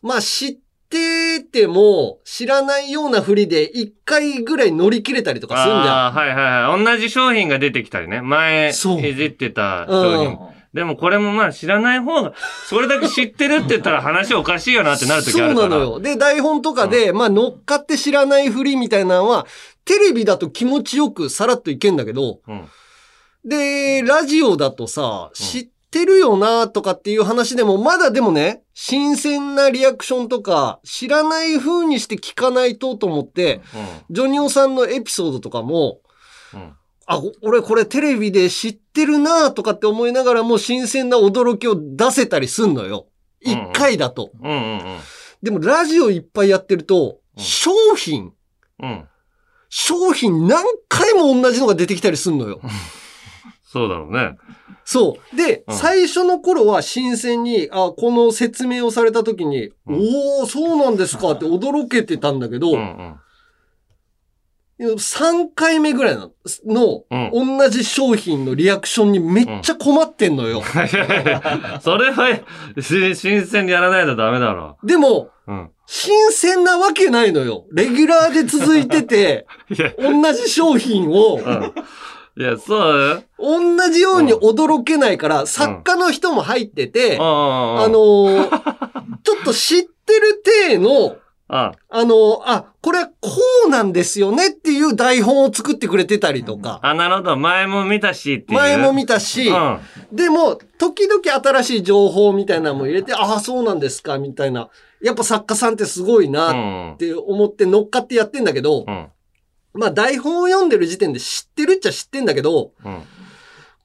[0.02, 0.52] まあ知っ
[0.88, 6.12] てても知らないようなふりで一回ぐらい乗り切れたりとかするんじゃん。
[6.12, 6.84] はいはいはい。
[6.84, 8.20] 同じ商品が出てきたりね。
[8.20, 10.51] 前、いそうじってた商品。
[10.74, 12.32] でもこれもまあ知らない方が、
[12.68, 15.60] それだけ知ってるって言ったら話おかしいよなってなる時あるから。
[15.60, 16.00] そうなのよ。
[16.00, 19.46] で、台本とかで、まあ乗っかって知らないふりみたいなのは、
[19.84, 22.68] テレビだと気持ちよくさらっといけんだけど、うん。
[23.44, 33.60] で、ラジオだとさ、知ってるよなとかっていう話でも、まだでもね、新鮮なリアクションとか、知らない風にして聞かないとと思って、
[34.10, 36.00] ジョニオさんのエピソードとかも、
[36.54, 36.60] うん。
[36.60, 36.72] うん。
[37.06, 43.06] あ、お俺これテレビで知ってるなとかって思いながらも新鮮な驚きを出せたりすんのよ。
[43.40, 44.30] 一うん回だと。
[44.42, 44.98] うんうん
[45.42, 48.32] でもラジオいっぱいやってると、うん商品。
[49.68, 52.60] 商品何回も同じのが出てきたりすんのよ。
[53.64, 54.36] そうだろうね。
[54.84, 55.36] そう。
[55.36, 63.16] で、うん最初の頃は新鮮に、あ、この説明をされた時に、うんおー、そうなんですかって驚けてたんだけど、うんうん。
[64.90, 66.30] 3回目ぐらいの、
[66.66, 67.58] の、うん。
[67.58, 70.62] 同じ商品のリアクションにめっちゃ困ってんのよ。
[71.82, 72.40] それは、
[72.80, 74.76] し新鮮にやらないとダメだろ。
[74.82, 75.70] でも、うん。
[75.86, 77.66] 新鮮なわけないのよ。
[77.72, 79.46] レギュラーで続いてて、
[79.98, 81.72] 同じ商品を、うん。
[82.38, 83.24] いや、そう。
[83.38, 88.82] 同じように驚けないから、作家の人も入ってて、ああのー
[89.24, 91.16] ちょっと知ってる体の、
[91.54, 93.12] あ、あのーあ、これこ
[93.66, 97.36] うなんですよねっていう台本を作ってくれてたりとか、あ、なるほど。
[97.36, 98.58] 前も見たしっていう。
[98.58, 99.78] 前も見たし、うん。
[100.10, 104.70] でも、時々新しい情報みたいなのも入れて、ああ、そうなんですか、みたいな。
[105.02, 106.96] やっぱ作家さんってすごいなうんっ。
[106.96, 109.08] て思って乗っかってやってんだけど、うん。
[109.74, 113.02] まあ台本を読んでる時点で知ってるっちゃ知ってんだけど、うん。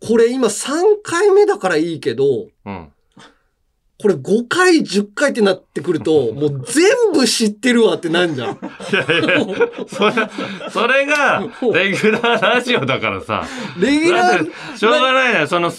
[0.08, 2.92] これ今3回目だからいいけど、うん。
[4.00, 8.54] これ5回、10回ってなってくると、 もう全部知ってるわってなんじゃん。
[8.54, 8.58] い
[8.94, 9.46] やいや、
[9.88, 10.14] それ、
[10.70, 13.44] それが、 レギュラーラジオだからさ。
[13.80, 15.48] レギュラー、しょうがないね。
[15.48, 15.72] その、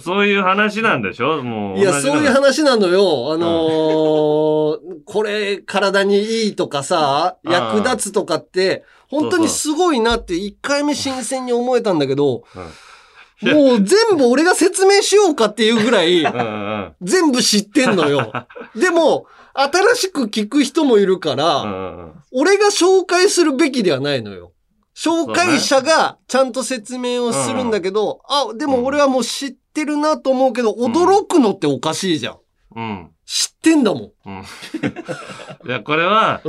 [0.00, 1.42] そういう話なんでしょ？
[1.42, 1.78] もう。
[1.78, 3.32] いや、そういう話なのよ。
[3.32, 12.44] あのーこれ体にいいとかさ、うん役立つとかって、本当にすごいなって1回目新鮮に思えたんだけど、
[13.52, 16.22] もう全部俺が説明しようかっていうぐらい、
[17.02, 18.32] 全部知ってんのよ。
[18.74, 22.12] でも、新しく聞く人もいるから。
[22.32, 24.52] 俺が紹介するべきではないのよ。
[24.96, 32.38] 紹介者がちゃんと説明をするんだけど、あ、でも俺はもう知ってるなと思うけど、驚くのっておかしいじゃん。
[32.76, 33.10] うん。
[33.26, 34.42] 知ってんだもうん。
[35.66, 36.42] いや、これは。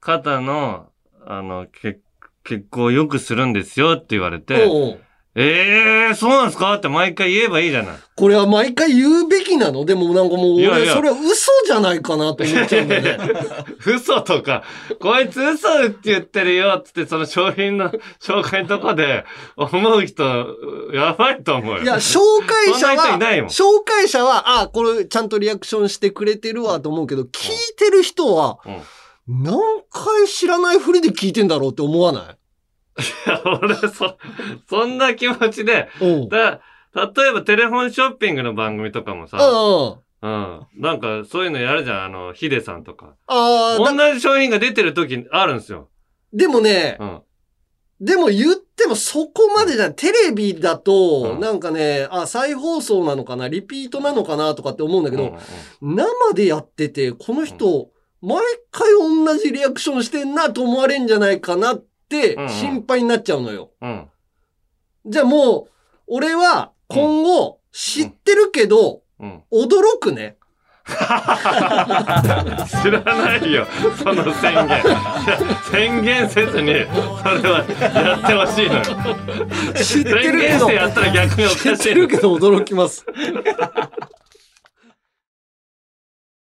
[0.00, 0.86] 肩の、
[1.26, 2.00] あの、血、
[2.44, 5.00] 血行を良くするんですよって言われて、うん
[5.36, 6.74] ええー、そうなんですか？
[6.74, 7.96] って毎回言えばいいじゃない。
[8.16, 9.84] これは毎回言うべきなの？
[9.84, 13.36] でもなんかもう俺、それは嘘じゃないかなと思っちゃうんだよね。
[13.86, 14.64] 嘘とか、
[15.00, 19.24] こいつ嘘って言ってるよって、その商品の 紹介のとこで
[19.56, 20.24] 思う人、
[20.92, 21.82] やばいと思うよ。
[21.84, 22.96] いや、紹介者は、
[23.48, 29.44] 紹介者は、あ、これちゃんとリアクションしてくれてるわと思うけど、聞いてる人は、うん。
[29.44, 32.36] 何回知らないふりで聞いてんだろうって思わない？
[33.62, 34.16] 俺、そ、
[34.68, 36.28] そんな気持ちで、うん。
[36.28, 36.60] だ、
[36.94, 40.00] 例えばテレフォンショッピングの番組とかもさ、うんうん。
[40.22, 40.66] うん。
[40.76, 43.14] なんかそういうのやるじゃん、あの、ヒデさんとか。
[43.26, 45.88] ああ、だ同じ商品が出てる時あるんですよ。
[46.32, 47.22] でもね、うん。
[48.00, 49.94] でも言ってもそこまでじゃない。
[49.94, 57.90] テレビだと、うんなんかね、あ、再放送なのかな、リピートなのかなとかって思うんだけど、うんうん生でやってて、この人、
[58.22, 63.70] 毎回同じリアクションしてんなと思われんじゃないかなってうんうん心配になっちゃうのよ。
[63.80, 64.08] うん。
[65.06, 65.70] じゃあもう、
[66.08, 69.42] 俺は今後知ってるけど、うん。
[69.52, 70.36] 驚くね。
[72.82, 74.82] 知らないよ、その宣言。
[75.70, 78.82] 宣言せずに、それはやってほしいのよ。
[79.76, 83.04] 知って宣るけどやったら逆にお知っかしているけど驚きます。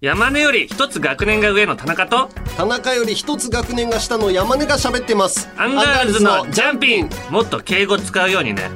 [0.00, 5.48] 山根より一つ学年が上の田中と、田中より一つ学年が下の山根が喋ってます。
[5.56, 8.70] アンガールズのジャンピンもっと敬語使うようにね。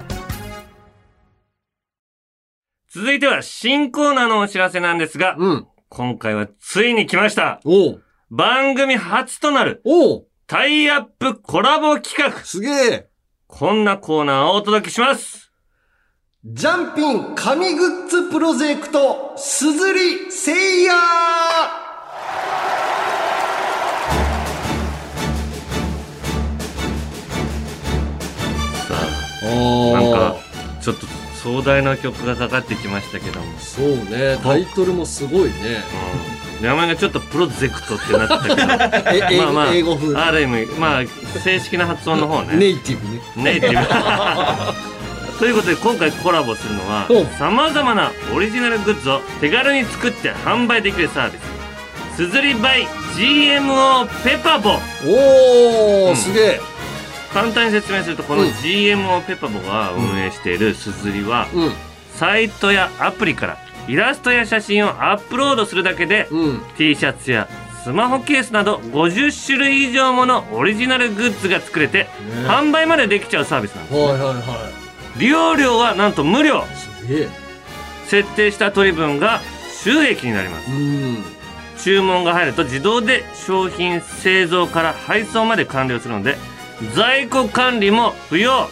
[2.90, 5.66] 続いては新コーナーのお知らせなんですが、うん。
[5.88, 7.60] 今回はついに来ました。
[8.30, 9.82] 番組初となる。
[10.46, 12.44] タイアップコラボ企画。
[12.44, 13.08] すげえ。
[13.46, 15.47] こんなコーナーをお届けします。
[16.44, 21.00] ジャンピン神グッズプロジェクト、すずりせいやさ
[29.42, 30.36] あ、ーなんか、
[30.80, 31.06] ちょっと
[31.42, 33.58] 壮大な曲がかかってきましたけども。
[33.58, 35.50] そうね、タイトルもすごいね。
[36.60, 36.64] うん。
[36.64, 39.42] 山根がちょっとプロジェクトってなったけど。
[39.42, 40.16] まあまあ、英語風。
[40.16, 41.02] ある意味、まあ、
[41.40, 42.56] 正式な発音の方ね。
[42.56, 43.20] ネイティブね。
[43.34, 44.88] ネイティブ。
[45.38, 47.22] ということで今回コラボするのはう。
[47.22, 52.16] んさまざまなオリジナルグッズを手軽に作って販売できるサービス。
[52.16, 54.70] すずり GMO ペパボ。
[54.70, 56.16] おー、うん。
[56.16, 56.60] すげえ。
[57.32, 58.48] 簡単に説明するとこのうん。
[58.48, 61.72] GMO ペパボが運営しているすずりはうん、
[62.14, 66.62] サイトやアプリからイラストや写真をアップロードするだけでうん。
[66.76, 67.48] T シャツや
[67.84, 72.08] スマホケースなど50種類以上ものオリジナルグッズが作れて
[72.46, 74.70] 販売までできちゃうサービスなんですはいはいは
[75.18, 76.64] 利用料はなんと無料。
[78.06, 79.40] 設定した取り分が
[79.82, 81.24] 収益になりますうん。
[81.78, 86.36] 注文が入ると自動で商品製造から配送まで完了するので
[86.94, 88.68] 在庫管理も不要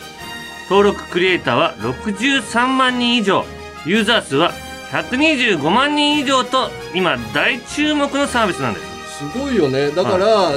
[0.68, 3.44] 登録クリエイターは63万人以上
[3.84, 4.52] ユーザー数は
[4.90, 9.90] 125万人以上と今大注目のサービスなんですすごいよね。
[9.92, 10.52] だから、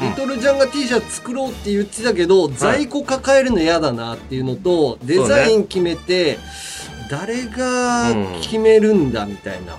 [0.00, 6.38] リトルジャンが T シャツ作ろうって言ってたけど、在庫抱えるの嫌だなっていうのと、デザイン決めて、
[7.10, 9.76] 誰が決めるんだみたいな。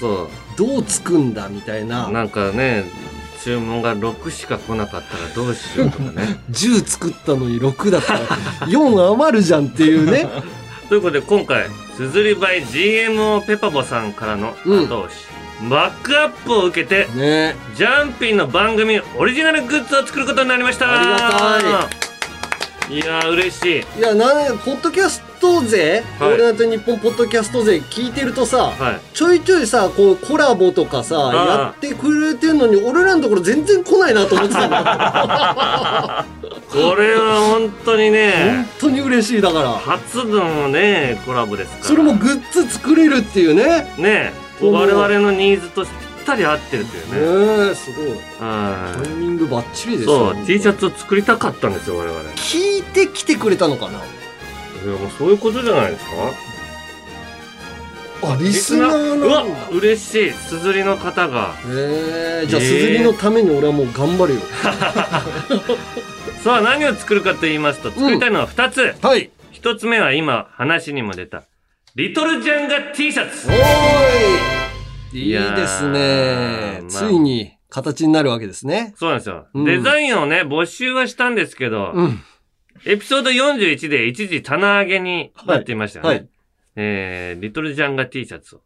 [0.00, 2.08] そどうつくんだみたいな。
[2.08, 2.84] なんかね
[3.42, 6.40] 注文が6しか来なかったらどうしようとかね。
[6.50, 8.20] 10作ったのに6だったら
[8.66, 10.28] 4余るじゃんっていうね。
[10.88, 15.24] ということで今回すずりバイ GMO ペパボさんからのうん後押し、
[15.70, 17.54] バックアップを受けてね。
[17.76, 20.86] ジャンピンの番組オリジナルグッズを作ることになりました。
[20.90, 21.88] ありが
[22.90, 22.98] い。
[22.98, 24.00] やー嬉しい。
[24.00, 26.32] いや、なんポッドキャスト勢、はい。
[26.32, 29.00] オールナイトニッポンポッドキャスト勢聞いてるとさ、はい。
[29.14, 34.76] ちょいちょいさ、こうコラボとかさ、あやってくれてんのに、俺らのところ全然来ないなと思ってたの。
[36.72, 39.72] これは本当に本ね当に嬉しいだから。
[39.72, 41.84] 初のねコラボですから。
[41.84, 43.94] それもグッズ作れるっていうね。
[43.98, 45.92] ね我々のニーズとぴっ
[46.24, 48.10] たり合ってるというねねえ、すごい。
[48.38, 50.32] はタイミングバッチリいですよ。
[50.34, 53.98] そう T シャツを作りたかったんですよ我々い聞いてきてくれたのかな？
[53.98, 54.04] や
[54.98, 56.04] もうそういうことじゃないです
[58.22, 58.34] か？
[58.34, 59.44] あ、リスナーうわ。
[59.72, 60.32] 嬉しい。
[60.32, 61.56] すずりの方が。
[61.66, 64.40] えー、じゃあ、えーすずりのために俺はもう頑張るよ。
[64.62, 64.72] さ
[66.44, 68.94] さあ、何を作るかと言いますと、作りたいのは2つ。
[69.02, 69.30] はい。
[69.54, 71.42] 1つ目は今、話にも出た、
[71.94, 73.50] リトルジャンガ T シャツお。
[73.50, 73.54] ー
[75.12, 78.94] いいいですねまあついに形になるわけですね。
[78.96, 79.46] そうなんですよ。
[79.52, 82.22] うんデザインをね、募集はしたんですけど、うん。
[82.86, 86.08] エピソード41で一時棚上げになっていましたよね。
[86.08, 86.28] はいはい
[86.76, 88.62] えー、リトルジャンガ T シャツを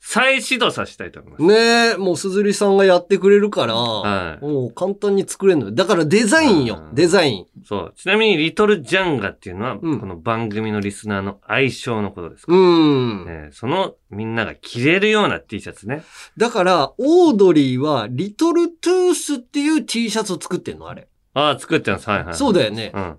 [0.00, 1.42] 再始動させたいと思います。
[1.44, 1.54] ね
[1.94, 5.72] え、もうすずりさんがやってくれるから、はいもう簡単に作れるのよ。
[5.72, 7.46] だからデザインよう、んデザイン。
[7.64, 7.92] そう。
[7.96, 13.26] ちなみに、リトルジャンガっていうのは、うんこの番組のリスナーの愛称のことですかうら、ん。
[13.28, 16.04] えーそのみんなが着れるような T シャツね。
[16.36, 21.08] だから、オードリーは、リトルトゥースっていう T シャツを作ってんのあれ。
[21.34, 22.08] ああ、作ってます。
[22.08, 22.34] はいはい。
[22.34, 22.92] そうだよね。
[22.94, 23.16] うん。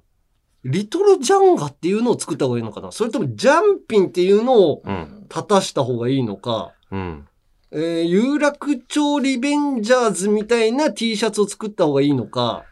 [0.65, 5.18] リトルジャンガっていうのを作った方がいいのかなそれともジャンピンっていうのをうん。
[5.29, 7.27] 立たした方がいいのかうん。
[7.71, 12.63] えー有楽町リベンジャーズみたいな T シャツを作った方がいいのか。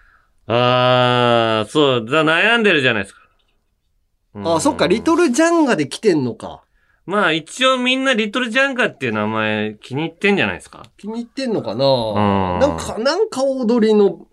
[0.47, 2.05] ああ、そう。
[2.09, 3.21] だ悩んでるじゃないですか。
[4.35, 6.63] うんあ、そっか、リトルジャンガで来てんのか。
[7.07, 10.83] まあ一応みんなリトルジャンガっていう名前気に入ってんじゃないですか？
[10.97, 11.85] 気に入ってんのかな？
[11.85, 14.27] うんなんか、なんか踊りの、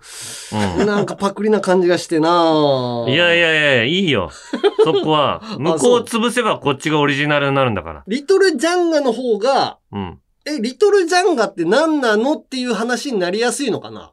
[0.81, 3.09] うなんかパクリな感じがしてなん。
[3.09, 4.31] いやいやいや、いいよ。
[4.83, 5.41] そこは。
[5.57, 8.03] 向こうを潰せばこっちがオリジナルになるんだから。
[8.09, 10.19] リトルジャンガの方が、うん。
[10.45, 14.13] え、リトルジャンガって何なのっていう話になりやすいのかな？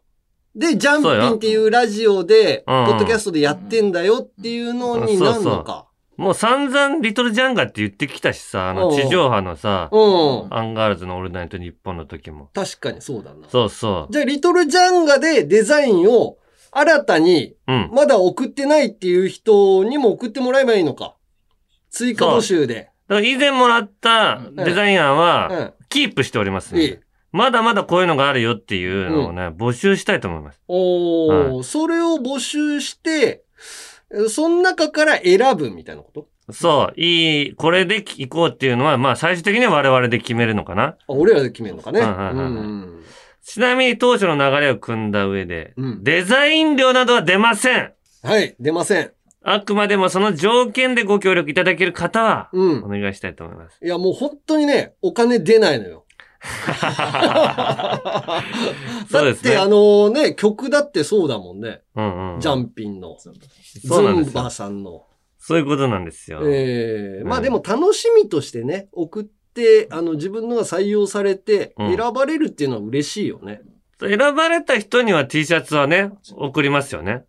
[0.56, 5.88] で、ジャンピンっていうラジオで、ポうんッドキャストでやってんだよっていうのになるのか。
[6.18, 10.54] もう散々リトルジャンガって言ってきたしさ、あのうん地上波のさ、うん。
[10.54, 12.50] アンガールズのオールナイトニッポンの時も。
[12.54, 13.50] 確かにそうだな。
[13.50, 16.38] そうそじゃあ、リトルジャンガでデザインを
[16.72, 17.74] 新たにう。
[17.74, 17.90] うん。
[17.94, 21.16] まだ送ってないっていう人にも送ってもらえばいいのか。
[21.90, 22.92] 追加募集で。
[23.08, 25.74] だから以前もらったデザイン案は、うん。
[25.90, 27.02] キープしておりますいいね。。
[27.32, 30.62] まだまだこういうのがあるよっていうのをね、募集したいと思います。
[30.68, 33.44] おー、それを募集して、え
[34.30, 36.28] その中から選ぶみたいなこと？
[36.52, 40.84] そう、いい、これで行こうっていうのは、まあ最終的には我々で決めるのかな。
[40.84, 42.02] あ、俺らで決めるのかね。
[43.44, 47.94] ちなみに当初の流れを組んだ上で、うんデザイン料などは出ません。
[48.24, 49.12] はい、出ません。
[49.44, 52.88] あくまでもその条件でご協力いただける方は、うんお。
[52.90, 53.80] 願いしたいと思います。
[53.84, 56.06] いや、もう本当にね、お金出ないのよ。
[59.10, 61.82] そうですねだってあのね、曲だってそうだもんね。
[61.96, 62.40] うんうん。
[62.40, 63.18] ジャンピンの。
[63.20, 65.06] ズンバさんの。
[65.38, 66.40] そういうことなんですよ。
[66.42, 73.62] うんええまあでも楽しみとしてね、送って、あの自分のが採用されて、うん選ばれるっていうのは嬉しいよね。
[74.00, 77.24] 選ばれた人には T シャツはね、送りますよね。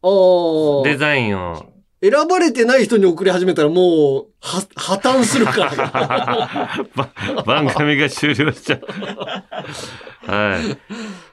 [0.85, 1.72] デザインを。
[2.03, 6.85] 選ばれてない人に送り始めたらもう、は、破綻するから。
[6.97, 10.31] ば番組が終了しちゃう。
[10.31, 10.79] はい。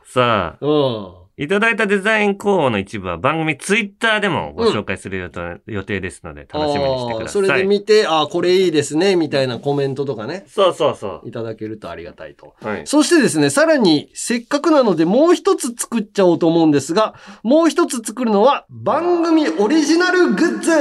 [0.06, 1.29] さあ、うん。
[1.40, 7.30] いただいたデザイン候補の一部は番組ツイッターでもご紹介する予定,、予定ですので、楽しみにしてください。
[7.30, 12.56] それで見て、ああ、これいいですね、みたいなコメントとかね、そうそうそいただけるとありがたいと。
[12.62, 12.68] う。
[12.68, 12.82] はい。
[12.86, 20.72] そしてですね、さらに、せっかくなのでもう一つ作っちゃおうと思うんですが、もう一つ作るのは、番組オリジナルグッズ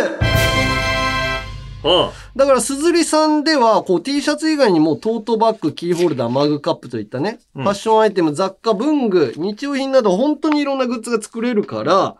[2.36, 12.16] だから、すずりさんでは、こう、T シャツ以外にも、トートバッグ、キーホルダー、マグカップといったね、うんファッションアイテム、雑貨、文具、日用品など、本当にいろんなグッズが作れるから、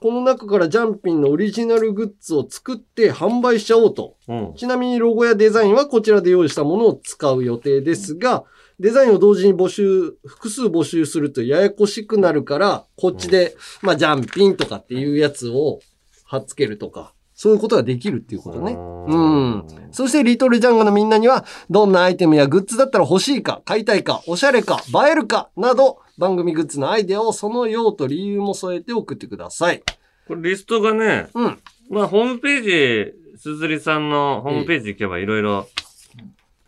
[0.00, 4.16] この中からジャンピンのオリジナルグッズを作って販売しちゃおうと。
[4.28, 4.54] うん。
[4.54, 8.44] ちなみにロゴやデザインはこちらで用意したものを使う予定ですが、
[8.78, 15.80] デザインを同時に募集、複数募集するとややこしくなるから、こっちで、まあ、ジャンピンとかっていうやつを
[16.24, 18.72] 貼っつけるとか、そういうことができるっていうことね。
[18.72, 19.64] うん。
[19.92, 29.84] そして、リトルジャンガのみんなには、どんなアイテムやグッズだったら欲しいか、買いたいか、おしゃれか、映えるか、など、番組グッズのアイデアをその用途理由も添えて送ってください。
[30.26, 31.58] これリストがね、うん。
[31.90, 35.68] まあホームページ、すずりさんのホームページ行けばいろいろ、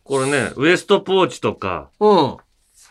[0.04, 2.36] これね、ウエストポーチとか、うん。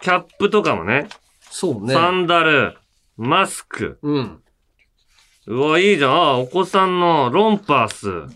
[0.02, 1.08] キャップとかもね、
[1.40, 1.94] そうね。
[1.94, 2.78] サンダル、
[3.16, 4.00] マスク。
[4.02, 4.44] うん。
[5.52, 6.12] うわ、いいじゃん。
[6.12, 8.36] あ、お子さんのロンパース。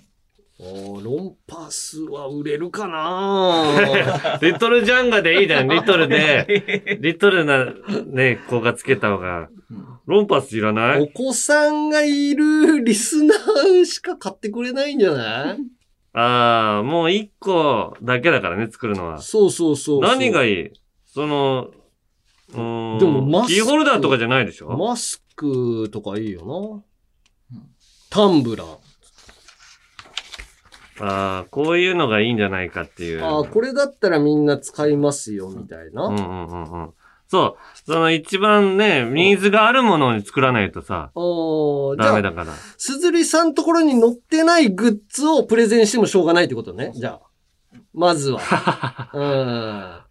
[0.60, 3.66] おーロンパスは売れるかな
[4.42, 5.68] リトルジャンガでいいじゃん。
[5.68, 6.98] リトルで。
[7.02, 7.66] リトルな、
[8.08, 9.50] ね、子がつけた方が。
[10.08, 15.58] ロンパースいらなおい子さんがいるリスナーしか買ってくれないんじゃない？
[16.14, 19.22] ああ、もう一個だけだからね、作るのは。
[19.22, 20.02] そうそうそうそう。
[20.02, 20.70] 何がいい？
[21.06, 21.70] その、
[22.54, 23.00] うーん。
[23.00, 24.70] でもマスクキーホルダーとかじゃないでしょ？
[24.78, 26.46] マスクとかいいよ
[26.76, 26.84] な。
[28.14, 28.78] タンブラー。
[31.04, 33.24] ああ、こういうのがいいんじゃないかっていう。
[33.24, 36.06] ああ、これだったらみんな使いますよ、みたいな。
[36.06, 36.94] うんうんうんうん。
[37.28, 37.92] そう。
[37.92, 42.54] その一番ね、ニーズがあるものに作らないとさ、おダメだから。
[42.78, 46.92] すずりさんところに載ってないグッズをプレゼンしてもしょうがないってことね。
[46.94, 47.22] じゃあ。
[47.96, 49.10] まずは。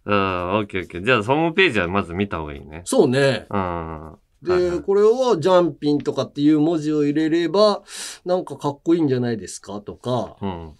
[0.05, 0.13] うん。
[0.13, 1.05] うん、オッケーオッケー。
[1.05, 2.81] じゃあ、ホームページはまず見た方がいいね。
[2.83, 3.45] そうね。
[3.49, 4.17] うん。
[4.45, 7.83] はいで、はいこれをジャンピンとかっていう文字を入れれば、
[8.25, 10.73] なんかかっこいいんじゃないですかとか、うん。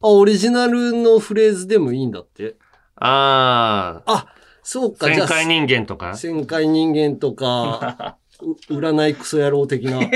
[0.00, 2.56] あ、オリジナルのフレーズでもいいんだって。
[2.96, 4.26] ああ、
[4.62, 6.10] そうあ、か、じゃあ、旋回人間とか？
[6.12, 8.16] 旋回人間とか、
[8.70, 9.98] う占いクソ野郎的な。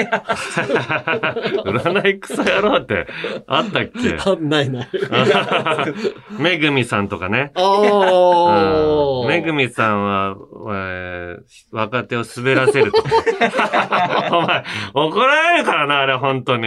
[1.65, 3.07] 占いクソ野郎って
[3.49, 4.17] あったっけ？
[4.19, 4.89] あ、ないない。
[6.39, 7.51] めぐみさんとかね。
[7.55, 9.21] ああ。
[9.23, 10.37] うんめぐみさんは、
[10.71, 11.43] えー
[11.73, 13.11] 若手を滑らせるとか。
[14.33, 16.63] お前、怒られるからな、あれ、本当に。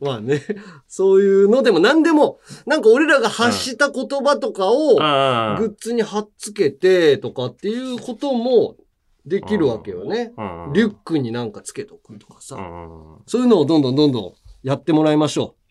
[0.00, 0.42] まあね。
[0.88, 8.76] そういうのでも何でも、なんか俺らが発した言葉とかを、あグッズに貼っつけてとかっていうことも
[9.24, 10.32] できるわけよね。
[10.36, 10.70] あ。
[10.72, 12.56] リュックになんかつけとくとかさ。
[12.56, 15.65] うんそういうのをどんどんどんどんやってもらいましょう。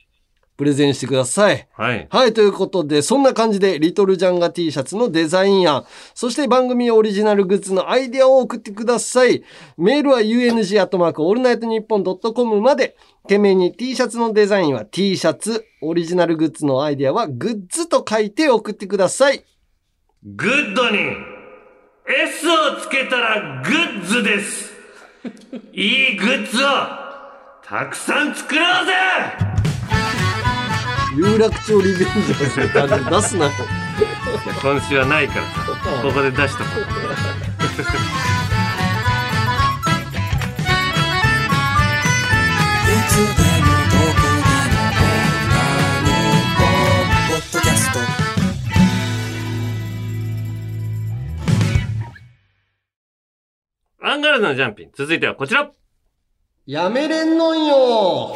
[0.58, 1.68] プレゼンしてください。
[1.74, 2.08] はい。
[2.10, 9.44] はい、ということで、そんな感じで、リトルジャンガ T シャツのデザイン案、そして番組オリジナルグッズのアイデアを送ってください。
[9.78, 19.44] メールは UNG アットマークオールナイトニッポンドットコムまで、件名に T シャツのデザインは T シャツ、オリジナルグッズのアイデアはグッズと書いて送ってください。
[20.24, 20.98] グッドに
[22.08, 24.74] S をつけたらグッズです。
[25.74, 26.68] いいグッズを
[27.64, 29.55] たくさん作ろうぜ
[31.16, 33.52] 有楽町リベンジャーズ出すなよ。
[34.62, 35.62] 今週はないからさ、
[36.02, 36.86] ここで出しとこう。
[54.02, 54.92] アンガールズのジャンピン。
[54.94, 55.72] 続いてはこちら。
[56.66, 58.36] やめれんのんよ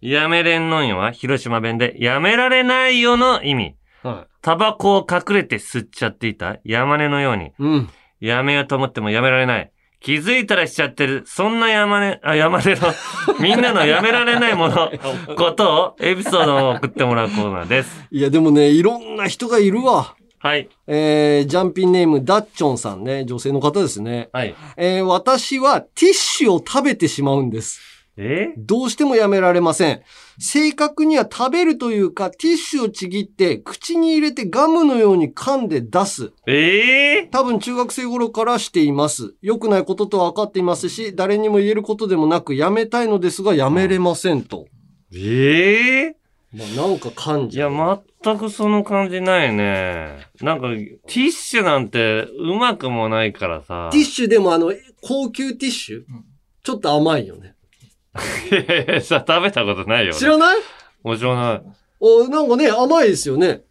[0.00, 3.74] やめれんのんよは広島弁でやめられないよの意味。
[4.02, 7.46] はタバコを隠れて吸っちゃっていた山根のように。
[7.46, 7.52] い。
[7.58, 7.90] うん。
[8.20, 9.72] やめようと思ってもやめられない。
[10.00, 11.24] 気づいたらしちゃってる。
[11.26, 12.80] そんな山根、あ、山根の、
[13.40, 14.92] みんなのやめられないもの、
[15.36, 18.06] ことを、エピソードを送ってもらうコーナーです。
[18.12, 20.14] いや、でもね、いろんな人がいるわ。
[20.38, 20.68] はい。
[20.86, 23.24] えー、ジャンピンネーム、ダッチョンさんね。
[23.24, 24.28] 女性の方ですね。
[24.32, 24.54] はい。
[24.76, 27.97] えー、私はティッシュを食べてしまうんです。
[28.20, 28.52] え？
[28.58, 30.02] どうしてもやめられません。
[30.38, 36.32] 正確には食べるというか、ティッシュをちぎって、口に入れてガムのように噛んで出す。
[36.46, 37.20] え？
[37.20, 39.34] え多分中学生頃からしています。
[39.40, 44.66] 良くないこととは分かっていますし、誰にも言えることでもなく、やめたいのですが、やめれませんと。
[45.14, 46.06] え？
[46.06, 46.16] え
[46.50, 47.68] まあ、なんか噛んいや。
[48.22, 50.26] 全くその感じないね。
[50.40, 53.90] なんか、ティッシュなんてうまくもないからさ。
[53.92, 56.04] ティッシュでもあの、高級ティッシュ、
[56.62, 57.54] ちょっと甘いよね。
[58.50, 60.12] いやいやさ、食べたことないよ。
[60.12, 60.58] 知らない？
[61.02, 61.62] もちろんない。
[62.00, 63.62] お、なんかね、甘いですよね。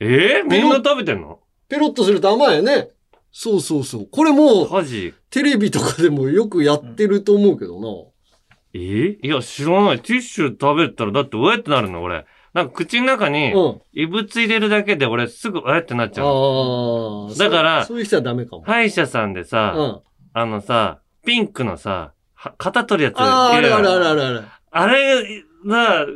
[0.00, 1.40] ええみんな食べてんの？
[1.68, 2.90] ペロッとすると甘いよね。
[3.30, 4.08] そうそうそう。
[4.10, 5.14] これもう、マジ？
[5.30, 7.88] テレビとかでもよくやってると思うけどな。
[8.74, 10.00] えいや、知らない。
[10.00, 12.26] ティッシュ食べたら、だって、うえってなるの、俺。
[12.54, 13.80] なんか、口の中に、うん。
[13.92, 17.28] 異物入れるだけで、俺、すぐ、うえってなっちゃうの。
[17.30, 17.34] ああ。
[17.38, 18.62] だからそうそういう人はダメかも。
[18.62, 20.00] 歯医者さんでさ、うん。
[20.34, 24.44] あのさ、ピンクのさ、は肩取るやつああ、あいるあるあるあるある。
[24.70, 26.06] あれ、な、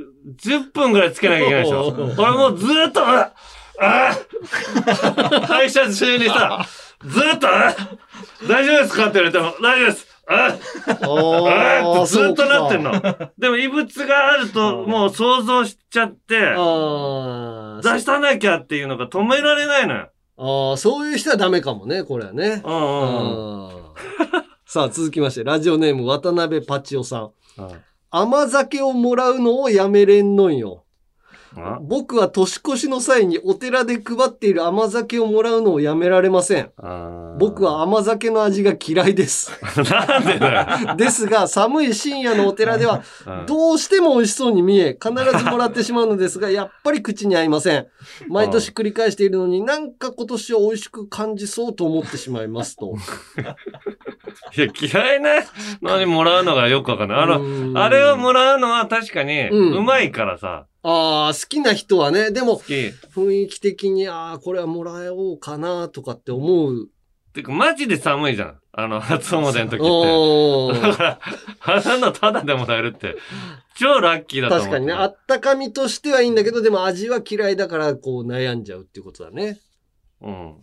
[0.40, 1.88] 10分ぐらいつけなきゃいけないでしょ。
[2.16, 3.32] 俺もうずーっと、あ
[3.80, 4.12] あ
[5.48, 6.64] 歯医者中にさ、
[7.04, 7.74] ずーっと、あ
[8.48, 10.06] 大丈夫ですかって言われても、大丈夫です。
[10.28, 12.92] あああってずっとなってんの。
[12.92, 13.02] の。
[13.36, 20.08] でも異物があると、もう想像しちゃって、あ出さなきゃっていうのが止められないのよ。
[20.38, 20.70] あ。
[20.70, 22.62] ああ、そういう人はダメかもね、これはね。
[22.64, 23.82] うんうん
[24.72, 27.32] さあ、続きまして、ラジオネーム渡辺パチオさん。
[27.58, 27.68] うん
[28.14, 30.84] 甘酒をもらうのをやめれんのんよ。
[31.57, 36.70] あ僕は年越しの際にお寺で配っている甘酒をもらうのをやめられません。
[37.38, 39.50] 僕は甘酒の味が嫌いです。
[39.90, 40.96] なんでだよ。
[40.96, 47.86] ですが、寒い深夜のお寺では、うんどうしても美味しそうに見え、必ずもらってしまうのですが、 やっぱり口に合いません。
[48.28, 52.94] 毎年繰り返しているのになんか今年は美味しく感じそうと思ってしまいますと。
[54.57, 55.30] いや、嫌いな
[55.82, 57.18] のにもらうのがよくわかんない。
[57.18, 62.59] あの、あれをもらうのは確かに、うんうまいからさ、ああ、好きな人はね、でも。
[62.59, 66.89] 雰囲気的に、ああ、これはもらおうかなとかって思う
[67.33, 68.61] てか、マジで寒いじゃん。
[68.72, 70.89] あの、 初詣の時って。
[70.89, 71.20] だから、
[71.61, 73.16] 花のタダでもらえるって、
[73.76, 74.66] 超ラッキーだと思う。
[74.66, 79.61] 確かにね、あったかみとしてはいいんだけど、でも味は嫌いだから、こう悩んじゃうっていうことだね。
[80.20, 80.57] うん。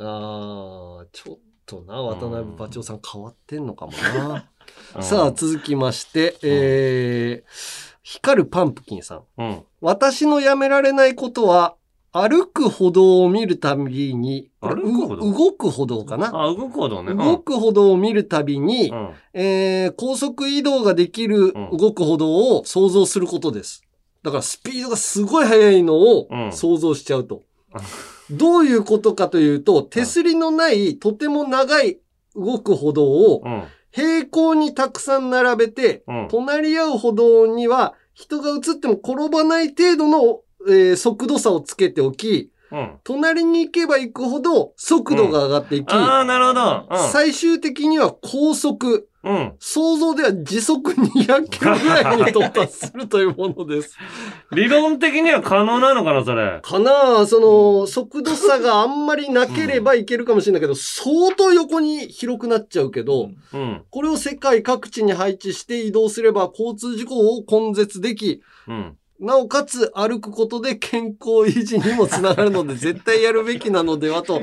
[0.00, 4.34] あー、ちょっとな、渡辺馬長さん変わってんのかもな。
[4.34, 4.54] うん
[5.02, 9.22] さあ、続きまして、えー、光るパンプキンさん。
[9.38, 9.62] うん。
[9.80, 11.74] 私のやめられないことは、
[12.12, 15.26] 歩く歩道を見るたびに、歩く歩道？
[15.26, 16.28] う動く歩道かな。
[16.28, 17.12] あ、動くほどね。
[17.12, 19.10] うん動く歩道を見るたびに、うん。
[19.32, 23.82] えー高速移動ができるうん動く歩道を想像することです。
[24.22, 27.42] だからスピードがすごい速いのをうん想像しちゃうと。
[28.30, 31.98] どういうことかというと、手すりのないとても長い
[32.36, 33.62] 動く歩道をうん。
[33.94, 36.28] 平行にたくさん並べて、うん。
[36.28, 42.98] 隣り合う歩道には人が映っても転ばない程度の、えー速度差をつけておき、うん。
[43.04, 46.88] 隣に行けば行くほど速度が上がっていき、ああ、なるほど。
[47.12, 49.04] 最終的には高速、うん。
[49.24, 49.52] うん。
[49.58, 53.96] 想像では時速200キロぐらいに到達するというものです。
[54.52, 56.60] 理論的には可能なのかな、それ。
[56.62, 63.82] かなあその、速度差があんまりなければいけるかもしれないけど、相当横に広くなっちゃうけど、うん。
[63.90, 68.98] これを世界各地に配置して移動すれば交通事故を根絶でき、うん。
[69.20, 74.40] なおかつ歩くことで健康維持にもつながるので 絶対やるべきなのではと、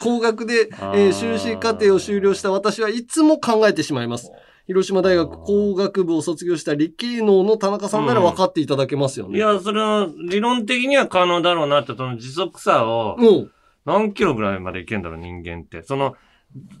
[0.00, 0.70] 高額で、
[1.12, 4.30] 修士課程を修了した私はいつも考えてしまいます。
[4.66, 9.36] 広島大学工学部を卒業した理系能の田中さんなら分かっていただけますよね。
[9.36, 13.50] いや、それは理論的には可能だろうなって、その時速差をうん。
[13.84, 15.82] 何キロぐらいまで行けんだろう、人間って。
[15.82, 16.14] その、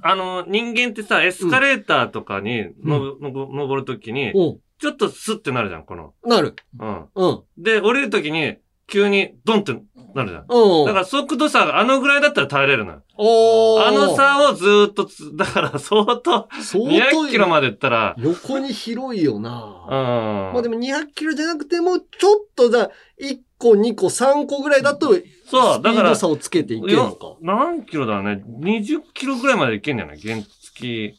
[0.02, 4.58] あの、人間ってさ、エスカレーターとかにの、の登るときに、うん。
[4.82, 6.12] ちょっとスッてなるじゃん、この。
[6.24, 6.56] なる。
[6.80, 7.06] うん。
[7.14, 7.40] うん。
[7.56, 8.56] で、降りるときに、
[8.88, 9.80] 急にドンって
[10.12, 10.46] なるじゃん。
[10.48, 10.86] うん。
[10.86, 13.02] だから速度差があのぐらいだったら耐えれるのよ。
[13.16, 19.50] おーあの差をずーっとつ、 だから相当、相200キロまで行ったら、横に広いよな。
[19.86, 20.52] うん。
[20.52, 27.36] まあでも200キロじゃなくても、ちょっとだ、1個、2個、3個ぐらいだと、そう、スピーだから、ド差をつけていけるのか。
[27.40, 28.42] 何キロだろうね。
[28.60, 30.18] 20キロぐらいまで行けんじゃない？
[30.18, 31.14] 原付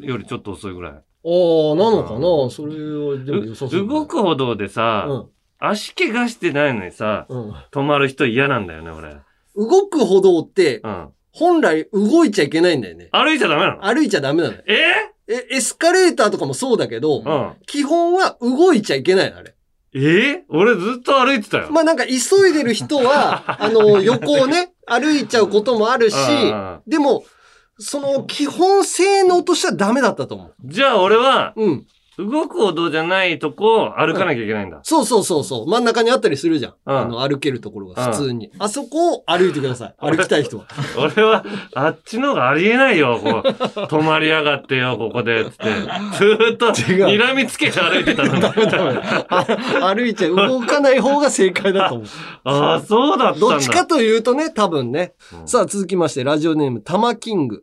[0.00, 0.94] よりちょっと遅いぐらい。
[1.28, 2.50] ああ、なのかな？
[2.50, 3.86] それは、でも良さそう。
[3.88, 5.26] 動く歩道でさ、うん。
[5.58, 7.54] 足怪我してないのにさ、うん。
[7.72, 9.16] 止まる人嫌なんだよね、俺。
[9.56, 11.08] 動く歩道って、うん。
[11.32, 13.08] 本来動いちゃいけないんだよね。
[13.10, 13.84] 歩いちゃダメなの？
[13.84, 14.62] 歩いちゃダメなのよ。
[14.66, 14.74] え？
[15.28, 17.52] え、エスカレーターとかもそうだけど、うん。
[17.66, 19.56] 基本は動いちゃいけないの、あれ。
[19.94, 20.44] え？
[20.48, 21.70] 俺ずっと歩いてたよ。
[21.72, 27.24] まあなんか急いでる人は、 あの、横をね、歩いちゃうこともあるしうん、でも、
[27.78, 30.54] その基本性能としてはダメだったと思う。
[30.64, 31.86] じゃあ俺は、うん。
[32.18, 34.80] 動く歩道じゃないとこを歩かなきゃいけないんだ。
[34.82, 35.70] そうそうそうそう。
[35.70, 36.74] 真ん中にあったりするじゃん。
[36.86, 38.50] うんあの、歩けるところが普通に。
[38.58, 39.94] あそこを歩いてください。
[39.98, 40.66] 歩きたい人は。
[40.98, 41.44] 俺は、
[41.74, 43.48] あっちの方がありえないよ、こう。
[43.86, 45.64] 止まりやがってよ、ここで、つって。
[45.64, 48.98] ずーっと、睨みつけて歩いてたのに。
[49.28, 50.36] あ歩いちゃう。
[50.36, 52.06] 動かない方が正解だと思う。
[52.44, 53.48] ああ、そうだったんだ。
[53.48, 55.14] どっちかというとね、多分ね。
[55.40, 57.62] うんさあ、続きまして、ラジオネーム、タマキング。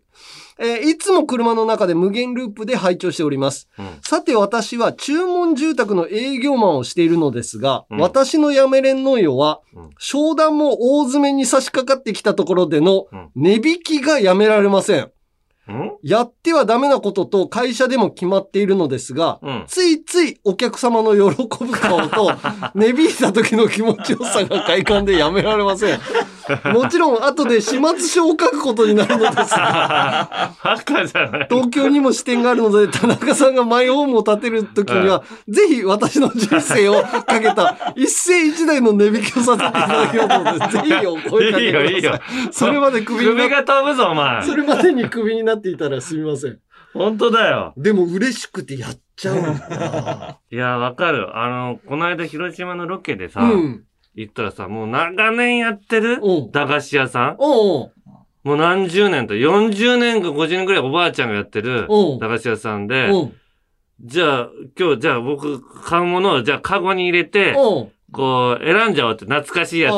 [0.63, 3.67] えーいつも車の中で無限ループで拝聴しております。
[3.77, 15.11] うんさて私は注文住宅の営業マンをしているのですが、うん私のやめれんのよは、うん商談も大詰めに差し掛かってきたところでのうん値引きがやめられません？
[16.03, 19.63] やってはダメなことと会社でも決まっているのですが、うん。
[19.65, 22.33] ついついお客様の喜ぶ顔と、
[22.75, 25.99] 値引いた時の気持ちよさが快感でやめられません。
[26.73, 31.47] もちろん、後で始末書を書くことになるのですが、バカじゃない。
[31.49, 41.95] 東京にも支店があるので、田中さんがマイホームを建てる時には、ぜひ私の人生をかけた一世一代の値引きをさせていただきますので、 ぜひお声かけいいよ、ください。
[41.95, 42.19] いいよ。
[42.51, 44.43] それまで首にが飛ぶぞ、お前。
[44.43, 46.59] それまでに首になっていたらすみません。
[46.93, 47.73] 本当だよ。
[47.75, 50.37] でも嬉しくてやっちゃうんだな。
[50.51, 51.35] いや、わかる。
[51.37, 53.83] あの、この間広島のロケでさ、うん。
[54.15, 56.51] 行ったらさ、もう長年やってるうん。
[56.51, 57.37] 駄菓子屋さん？
[57.37, 62.19] もう何十年と、40年か50年くらいおばあちゃんがやってるうん。
[62.19, 63.09] 駄菓子屋さんで、
[64.01, 67.53] じゃあ、今日、じゃあ僕買うものを、じゃあカゴに入れて、
[68.11, 69.97] こう、選んじゃおうって、懐かしいやつっ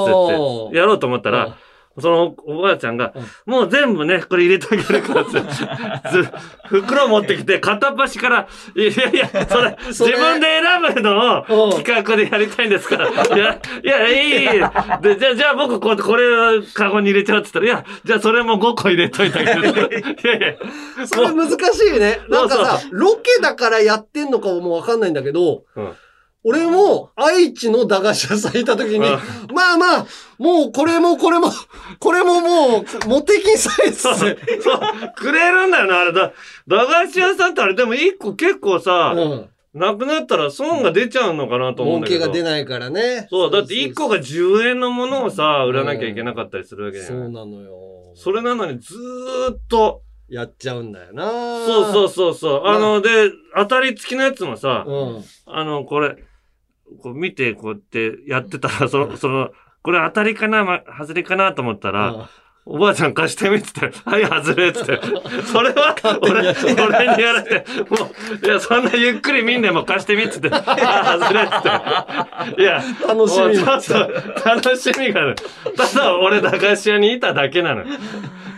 [0.71, 1.57] て、やろうと思ったら、
[1.99, 3.13] そのおばあちゃんが、
[3.45, 5.31] もう全部ね、これ入れてあげるからって、
[6.11, 6.29] ず
[6.67, 11.59] 袋持ってきて、片っ端から、いやいや、 それ、自分で選ぶのうん。
[11.59, 14.43] を企画でやりたいんですから、いや、いや、いい。
[14.43, 14.49] いい、
[15.01, 19.69] で、じゃあ、じゃあ僕こう、これをカゴに入れちゃうって言ったら、いや、じゃあそれも5個入れといてあげる。
[20.23, 22.19] いやいや、それ難しいね。
[22.29, 25.95] なんかさ、ロケだからやってんのかもわかんないんだけど、うん
[26.47, 29.01] 俺も愛知の駄菓子屋さんいた時に、う
[29.51, 31.51] まあまあ、もうこれもこれも、
[31.99, 34.37] これももう、モテキサイズそう、で。
[35.15, 36.33] くれるんだよな、あれだ。
[36.67, 39.49] 駄菓子屋さんってあれでも一個結構さ、うん。
[39.73, 42.25] なくなったら損が出ちゃうのかなと思うんだけど。
[42.25, 43.25] 儲けが出ないからね。
[43.31, 47.31] そう、だって1個が10円のものをさ、売らなきゃいけなかったりするわけじゃそうない。
[47.31, 47.71] なのよ。
[48.13, 51.29] それなのにずーっと、やっちゃうんだよな。
[51.65, 52.65] そうそうそうそう。
[52.65, 55.23] あの、で、当たり付きのやつもさ、うん。
[55.45, 56.15] あの、これ、
[57.01, 62.27] こう見て、こうやってやってたら、その、その、これ当たりかな、ま、外れかなと思ったら、
[62.67, 64.99] おばあちゃん貸してみっつって、はい、外れっつって。
[65.45, 68.09] それは、俺、俺にやられて、も
[68.41, 71.55] う、いや、そんなゆっくり見んでも貸してみっつって、あ、外れっつ
[72.49, 72.61] って。
[72.61, 75.35] いや、楽しみちょっと、楽しみがある。
[75.77, 77.83] ただ、俺、駄菓子屋にいただけなの。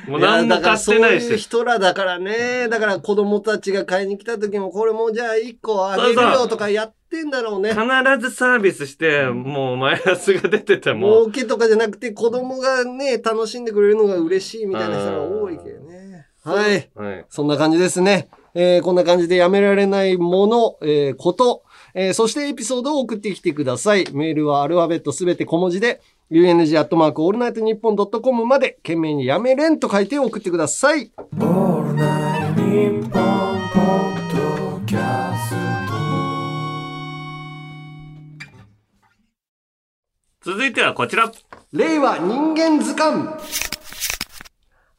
[0.08, 1.43] もう何も買ってないやだからそういうし。
[1.43, 2.68] 人らだからね。
[2.70, 7.70] だから子供たちが買いに来た時も、これもじゃあ1個あげるよとかやってんだろうね。
[7.70, 7.82] 必
[8.20, 16.28] ずサービスして、もうマイナスが出てても、儲けとかじゃなくて子供がね、楽しんでくれるのが嬉しいみたいな人が多いけどね。
[16.43, 16.89] はい。
[16.95, 17.26] はい。
[17.30, 18.30] そんな感じですね。
[18.53, 24.05] えーこんな感じでやめられないもの、えーこと、えーそしてエピソードを送ってきてください。
[24.14, 31.14] メールはアルファベットすべて小文字で、UNG アットマークオールナイトニッポンドットコムまで、件名にやめれんと書いて送ってください。
[40.42, 41.32] 続いてはこちら。
[41.72, 43.30] 令和人間図鑑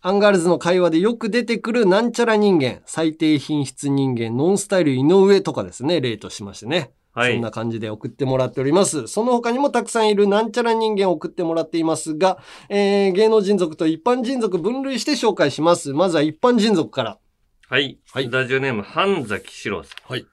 [0.00, 6.92] アンガールズの会話でよく出てくるなんちゃら人間、最低品質人間、ノンスタイル井上とかですね、例としましてね。
[7.12, 9.06] はいそんな感じで送ってもらっております。
[9.08, 12.38] その他にもたくさんいるなんちゃら人間を送ってもらっていますが、
[12.68, 15.92] えー、芸能人族と一般人族分類して紹介します。
[15.92, 17.18] まずは一般人族から。
[18.12, 18.30] はい。
[18.30, 20.10] ラジオネーム、半崎史郎さん。
[20.10, 20.26] はい。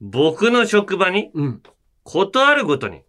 [0.00, 1.62] 僕の職場に、うん。
[2.04, 3.02] ことあるごとに、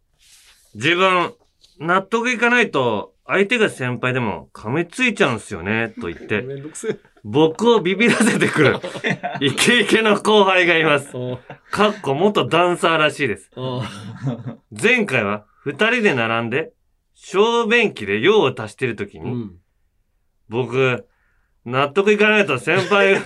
[0.73, 1.33] 自分、
[1.79, 6.99] 納得いかないと、相手が先輩でも噛みついちゃうんすよね、と言って、 めんどくせえ。
[7.23, 8.77] 僕をビビらせてくる、
[9.41, 11.11] イケイケの後輩がいます。
[11.71, 13.51] かっこ元ダンサーらしいです。
[14.71, 16.71] 前回は二人で並んで、
[17.13, 19.51] 小便器で用を足してるときに、うん。
[20.47, 21.05] 僕、
[21.65, 23.19] 納得いかないと先輩、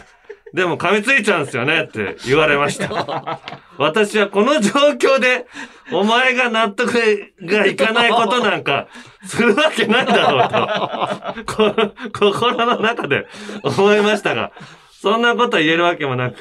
[0.54, 3.40] でも噛みついちゃうんですよねって言われました。
[3.80, 5.48] 私はこの状況で、
[5.92, 6.94] お前が納得
[7.42, 8.88] がいかないことなんか、
[9.26, 13.26] するわけないだろうと、こ心の中で
[13.64, 14.52] 思いましたが、
[14.92, 16.36] そんなこと言えるわけもなく、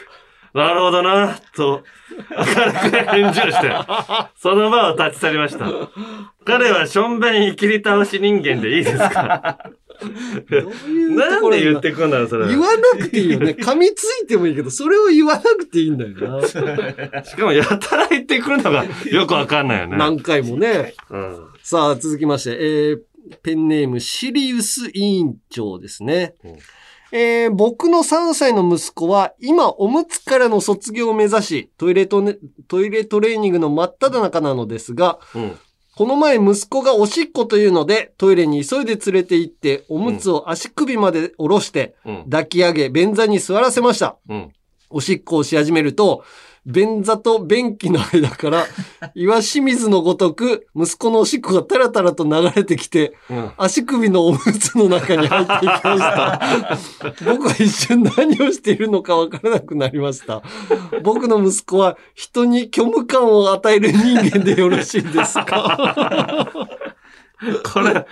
[0.53, 1.83] なるほどな、と、
[2.37, 3.75] 明るく返事をして、
[4.37, 5.65] その場を立ち去りました。
[6.45, 9.57] 彼はしょんべんいきり倒し人間でいいですか？
[11.17, 12.49] なんで言ってくんだろう、それ。
[12.49, 13.57] 言わなくていいよね。
[13.61, 16.47] 噛みついてもいいけど、それを言わなくていいんだよな。
[17.25, 19.97] しかも、やたら言ってくるのがよくわかんないよね。
[19.97, 20.95] 何回もね。
[21.11, 21.47] うん。
[21.63, 23.01] さあ、続きまして、えー、
[23.43, 26.35] ペンネームシリウス委員長ですね。
[26.45, 26.57] うん
[27.15, 32.39] えー僕の3歳の息子は今おむつからの卒業を目指し、トイレトネ
[32.69, 35.59] トイレトレーニングの真っ只中なのですが、うん。
[35.95, 42.25] この前息子がおしっこというので、トイレに急いで連れて行って、おむつを足首まで下ろして、うん。
[42.25, 44.17] 抱き上げ、便座に座らせました。
[44.29, 44.53] うん。
[44.89, 46.25] おしっこをし始めると、
[46.65, 48.65] 便座と便器の間から、
[49.17, 53.51] 岩清水のごとく、息子のおしっこがタラタラと流れてきて、うん。
[53.59, 56.41] 足首のおむつの中に入っていきました。
[57.27, 60.43] 僕は一瞬何をしているのかわからなくなりました。
[61.03, 66.49] 僕の息子は人に虚無感を与える人間でよろしいですか？
[67.75, 68.07] これ、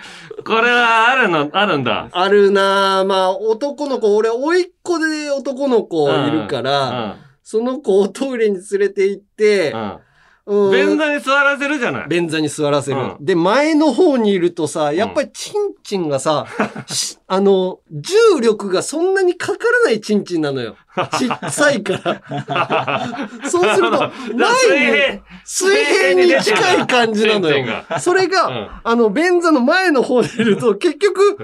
[0.45, 2.09] これはあるの、あるんだ。
[2.11, 3.05] あるなぁ。
[3.05, 7.15] まあ、男の子、俺、甥いっ子で男の子いるから、
[7.51, 9.99] その子をトイレに連れて行ってう、ん。
[10.45, 12.07] うん便座に座らせるじゃない。
[12.07, 12.97] 便座に座らせる。
[12.97, 16.47] うんで、前の方にいるとさ、やっぱりチンチンがさ、
[16.87, 20.77] しあの、重力がそんなにかからないチンチンなのよ。
[21.19, 23.27] ちっさいから。
[23.49, 27.65] そうすると、前に、水平に近い感じなのよ。
[27.99, 31.37] それが、うんあの、便座の前の方にいると、結局、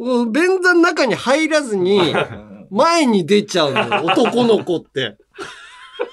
[0.00, 2.12] うん便座の中に入らずに、
[2.70, 5.16] 前に出ちゃうのよ、男の子って。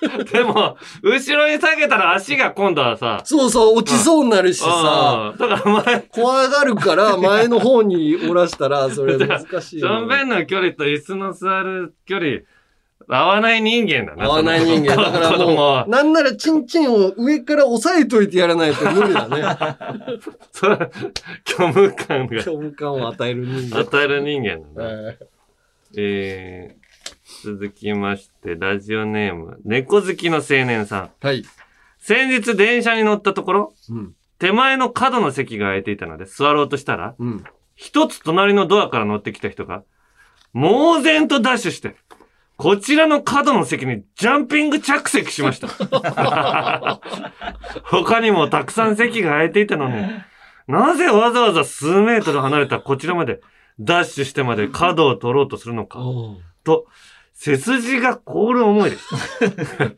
[0.32, 5.34] でも、後ろに下げたら足が今度はさ、そうそう、落ちそうになるしさ。
[5.38, 12.39] だから前、怖がるから前の方におらしたら、それ難しいしょよんべんの距離と椅子の座る距離、
[13.08, 14.26] 合わない人間だな。
[14.26, 14.95] 合わない人間。
[14.95, 15.89] だからもう、。
[15.89, 20.18] なんならチンチンを上から押さえといてやらないと無理だね。
[20.52, 20.78] それ、
[21.45, 23.80] 虚無感が虚無感を与える人間。
[23.82, 25.14] 与える人間だな。
[25.98, 31.12] ええー、続きまして、ラジオネーム、猫好きの青年さん。
[31.22, 31.44] ーはい。
[32.00, 34.14] 先日電車に乗ったところ、うん。
[34.39, 37.44] 手前の角の席が空いていたので座ろうとしたら、うん。
[37.76, 39.84] 一つ隣のドアから乗ってきた人が、
[40.54, 41.96] 猛然とダッシュして、
[42.58, 45.68] こちらの角の席にジャンピング着席しました。
[47.86, 49.96] 他にもたくさん席が空いていたのに、
[50.68, 53.42] なぜわざわざ数メートル離れたこちらまで
[53.82, 55.99] ダッシュしてまで角を取ろうとするのか、
[56.63, 56.86] と、
[57.34, 59.91] 背筋が凍る思いでした。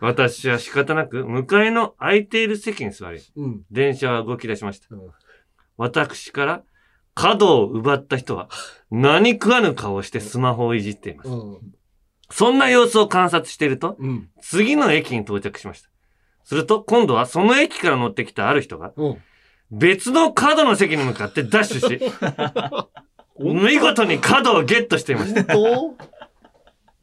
[0.00, 3.62] 私は仕方なく向かいの空いている席に座り、うん。
[3.70, 5.10] 電車は動き出しましたうん。
[5.76, 6.62] 私から
[7.14, 8.48] 角を奪った人は
[8.90, 11.30] 何食わぬ顔をしてスマホをいじっています。
[11.30, 11.58] うん。
[12.30, 14.28] そんな様子を観察していると、うん。
[14.40, 15.88] 次の駅に到着しました。
[16.42, 19.22] すると、今度はその駅から乗ってきたある人が、うん。
[19.70, 22.00] 別の角の席に向かってダッシュし、
[23.38, 25.44] 見事に角をゲットしていました。
[25.44, 25.96] と、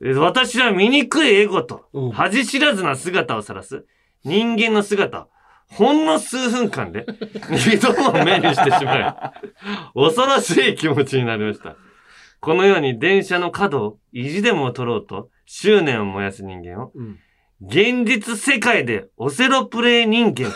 [0.04, 3.86] え私は醜いエゴとうん、恥知らずな姿を晒す
[4.24, 5.28] 人間の姿を、
[5.72, 7.06] ほんの数分間で
[7.50, 9.16] 二度も目にしてしまい、
[9.94, 11.76] 恐ろしい気持ちになりました。
[12.42, 17.20] このように電車の角を意地でも取ろうと執念を燃やす人間を、うん。
[17.62, 20.50] 現実世界でオセロプレイ人間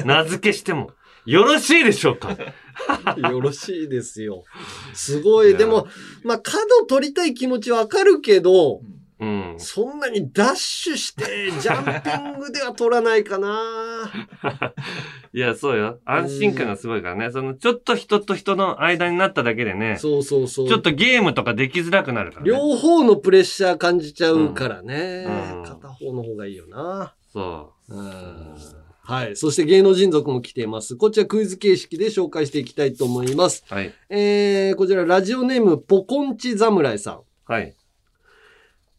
[0.00, 0.92] と名付けしても
[1.26, 2.34] よろしいでしょうか？
[3.30, 4.44] よろしいですよ。
[4.94, 5.56] すごい。
[5.56, 5.86] でも、
[6.22, 8.80] まあ、角取りたい気持ちわかるけど、
[9.20, 9.54] うん。
[9.58, 14.08] そんなにダッシュして、ジャンピングでは取らないかな。
[15.34, 15.98] いや、そうよ。
[16.04, 17.32] 安心感がすごいからね。
[17.32, 20.68] その、ちょっと人と人の間になっただけでね、そうそうそう。
[20.68, 22.50] ちょっとゲームとかできづらくなるからね。
[22.50, 25.24] 両方のプレッシャー感じちゃうからね。
[25.26, 27.14] うん片方の方がいいよな。
[27.32, 29.36] そうんはい。
[29.36, 30.94] そして芸能人族も来ています。
[30.94, 33.64] こちらクイズ形式で紹介していきたいと思います。
[33.70, 33.74] う。
[33.74, 33.94] はい。
[34.10, 37.20] えー、こちらラジオネームポコンチ侍さん。
[37.50, 37.74] はい。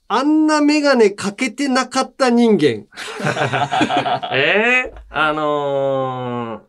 [0.07, 2.87] あんなメガネかけてなかった人間。
[4.33, 6.61] えー、あの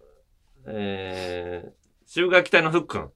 [0.66, 3.08] ー、えー、中学隊のふっくん。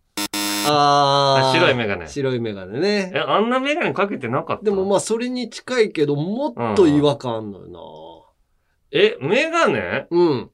[0.67, 3.13] あーあ白いメガネ白いメガネね。
[3.15, 4.65] え、あんなメガネかけてなかった？
[4.65, 7.67] でもまあそれに近いけど、もっと違和感あんのよ
[8.97, 9.81] え、メガネ？
[9.81, 10.07] な。
[10.09, 10.51] うん。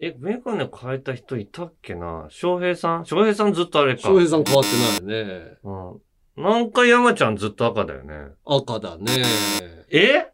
[0.00, 2.26] え、メガネ変えた人いたっけな？
[2.30, 3.04] 翔平さん？
[3.04, 4.00] 翔平さんずっとあれか。
[4.00, 4.64] 翔平さん変わっ
[4.98, 5.58] てないね。
[5.62, 5.70] う
[6.40, 6.42] ん。
[6.42, 8.14] なんか山ちゃんずっと赤だよね。
[8.46, 9.12] 赤だね。
[9.90, 10.32] え？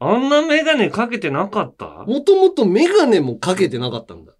[0.00, 2.04] あんなメガネかけてなかった？
[2.08, 4.32] もともとメガネもかけてなかったんだ。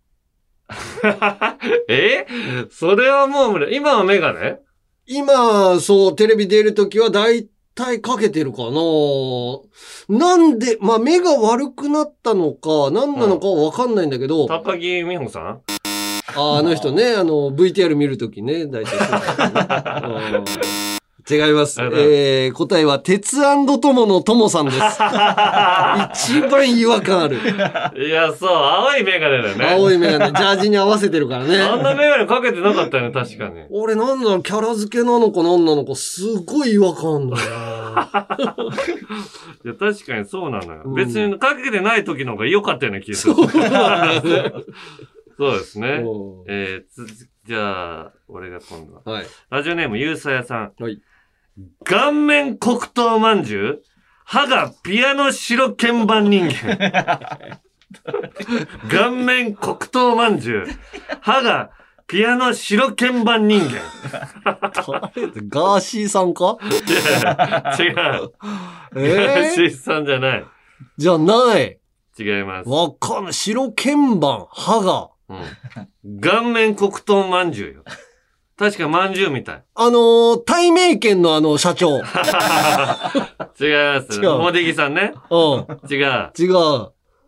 [1.88, 2.26] え？
[2.72, 4.58] それはもう無理、今はメガネ？
[5.06, 7.48] 今、そう、テレビ出るときは大
[7.78, 8.80] 体かけてるかな。
[10.08, 15.62] なんで、まあ目が悪くなったのか、何なのかはわかんないんだけど、高木美穂さん？
[16.36, 19.08] ああの人ね、あの、VTR 見るときね、大体そう
[20.32, 20.38] ね。
[20.92, 20.97] うん
[21.30, 21.80] 違います。
[21.80, 24.78] えー、答えは、鉄友の友さんです。
[26.40, 27.36] 一番違和感ある。
[27.96, 29.66] いや、そう、青いメガネだよね。
[29.66, 31.58] 青いメガネ、ジャージに合わせてるからあんね。
[31.58, 33.66] なメガネかけてなかったよね、確かに。
[33.70, 37.68] 俺なんだろう、キャラ付けなのか何なのか、すごい違和感あんだよな。
[39.64, 40.82] いや、確かにそうなのよ。
[40.84, 43.34] うん別にかけてない時の方が良かったような気がする。
[45.38, 46.02] そうですね。
[46.04, 49.02] うんえー、つ、じゃあ、俺が今度は。
[49.04, 49.26] はい。
[49.50, 50.72] ラジオネーム、ゆうさやさん。
[50.78, 51.00] はい。
[51.84, 53.82] 顔面黒糖まんじゅう？
[54.24, 57.60] 歯がピアノ白鍵盤人間。
[58.90, 60.66] 顔面黒糖まんじゅう
[61.20, 61.70] 歯が
[62.06, 63.80] ピアノ白鍵盤人間。
[64.44, 66.58] ガーシーさんか？
[66.62, 66.64] い
[67.24, 67.90] や違
[68.22, 68.32] う。
[68.96, 70.44] えー、シさんじゃない。
[70.96, 71.78] じゃない。
[72.18, 72.68] 違います。
[72.68, 73.32] わかんない。
[73.32, 75.10] 白鍵盤、歯が。
[75.28, 75.34] う
[76.08, 77.84] ん、顔面黒糖まんじゅうよ。
[78.58, 79.62] 確かまんじゅうみたい。
[79.74, 81.90] あのー、対名犬のあの、社長。
[81.90, 82.00] うん。
[82.00, 83.12] 違いま
[84.02, 84.20] す。
[84.20, 85.12] 違うモデギさんね。
[85.88, 86.32] 違う。
[86.36, 86.54] 違う。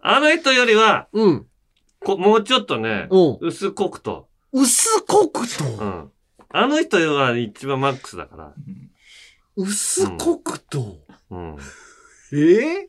[0.02, 1.46] あの人よりは、うん。
[2.00, 3.36] こもうちょっとね、うん。
[3.40, 4.26] 薄黒糖。
[4.52, 5.38] 薄黒糖。
[5.78, 6.10] うん。
[6.48, 8.52] あの人は一番マックスだから。
[9.56, 10.98] 薄黒糖。
[11.30, 11.56] うん。
[12.32, 12.88] え？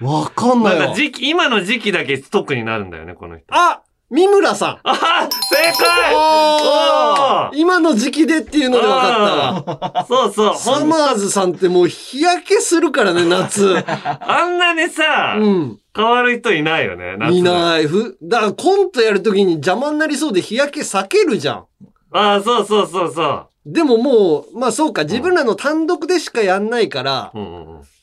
[0.00, 0.94] ー、わかんななんか。
[0.94, 3.44] 時期、今の時期だけ特になるんだよね、この人。
[3.50, 3.82] あ
[4.14, 4.80] 三村さん。
[4.84, 10.06] あ正解あー今の時期でっていうので分かったわ。
[10.06, 10.56] そうそう。
[10.56, 13.76] サマーズさんってもう日焼けするからね、夏。
[13.84, 15.78] あんなにさ、うん。
[15.96, 17.88] 変わる人いないよね、夏でいない。
[17.88, 21.64] ふ、だからコントやるときに邪魔になりそうで日焼け避けるじゃん。
[22.12, 27.32] ああ、そうそうそうそでももう、まあそうか、自分らの単独でしかやんないから。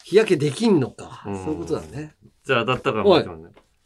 [0.03, 1.23] 日焼けできんのか。
[1.25, 2.15] うんそういうことだね。
[2.45, 3.37] じゃあ当たったかもしれない。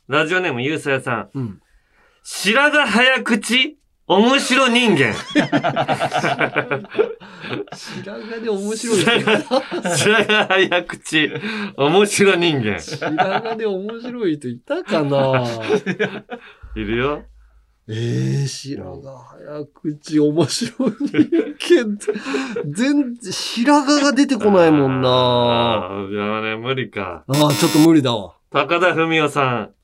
[0.08, 1.30] ラジオネームゆうさやさん。
[1.36, 1.60] うん。
[2.28, 5.14] 白髪早口面白人間。
[7.72, 8.98] 白髪で面白い。
[8.98, 9.44] 白髪
[9.96, 11.30] 白髪早口
[11.78, 12.80] 面白人間。
[12.80, 15.44] 白髪で面白い人いたかな？
[16.76, 17.22] いるよ。
[17.88, 20.92] えー、白髪早口面白い
[21.60, 21.90] けど、
[22.66, 27.24] 全然、白髪が出てこないもんなああ、ね、無理か。
[27.28, 28.34] ああ、ちょっと無理だわ。
[28.50, 29.75] 高田文夫さん。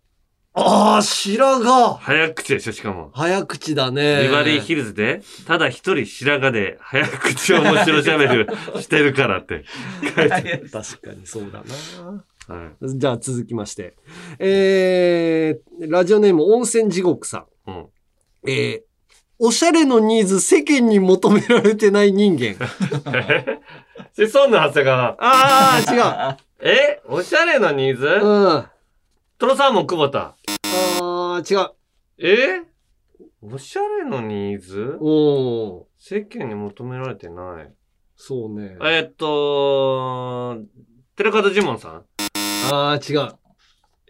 [0.54, 3.10] ああ、白髪早口でしょ、しかも。
[3.14, 4.24] 早口だね。
[4.24, 8.48] ビバリーヒルズで、ただ一人白髪で早口面白喋る
[8.82, 9.64] してるからって
[10.14, 10.64] 書いて。
[10.72, 11.62] 確かにそうだ
[12.48, 12.56] な。
[12.56, 12.98] はい。
[12.98, 13.96] じゃあ続きまして。
[14.40, 17.72] えー、ラジオネーム温泉地獄さん。
[17.72, 17.86] うん。
[18.46, 18.82] えー、
[19.40, 22.56] おしゃれのニーズ世間に求められてない人間。
[24.14, 25.10] シソンヌ長谷川。
[25.12, 27.02] ああ、 え？
[27.08, 28.06] おしゃれなニーズ？
[28.06, 28.26] 違う。
[28.26, 28.66] うん。
[29.42, 30.36] あトロサーモン久保田。
[31.02, 31.72] あ、違う。
[32.20, 32.62] え？
[33.42, 35.00] おしゃれのニーズ？
[35.02, 37.74] おー世間に求められてない。
[38.16, 38.78] そうね。
[38.84, 40.58] えーっと、
[41.16, 42.06] テレカドジモンさん？
[42.72, 43.32] ああ、違う。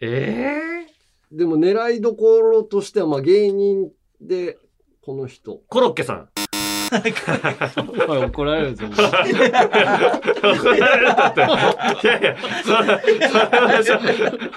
[0.01, 0.87] ええ
[1.33, 4.57] でも狙いどころとしては、まあ芸人で、
[5.01, 5.61] この人。
[5.69, 6.29] コロッケさん。
[8.27, 8.85] 怒られるぞ。
[8.87, 9.51] 怒られる
[11.07, 11.39] だって。
[12.07, 13.81] いやいや、それ、それは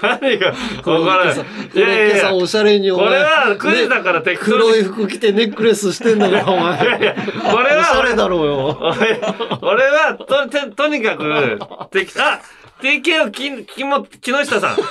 [0.01, 1.35] 何が、怒られる？
[1.35, 4.37] コロッケさんおしゃれにこれはクイズだから適。
[4.39, 6.83] 黒い服着てネックレスしてんだから、お前。
[6.83, 8.77] いやいや、これおしゃれは、だろうよ。
[8.81, 9.21] 俺
[9.61, 11.57] 俺は、と、てとにかく、
[11.91, 12.41] てき、あ
[12.81, 14.75] !TKO き、きも、木下さん。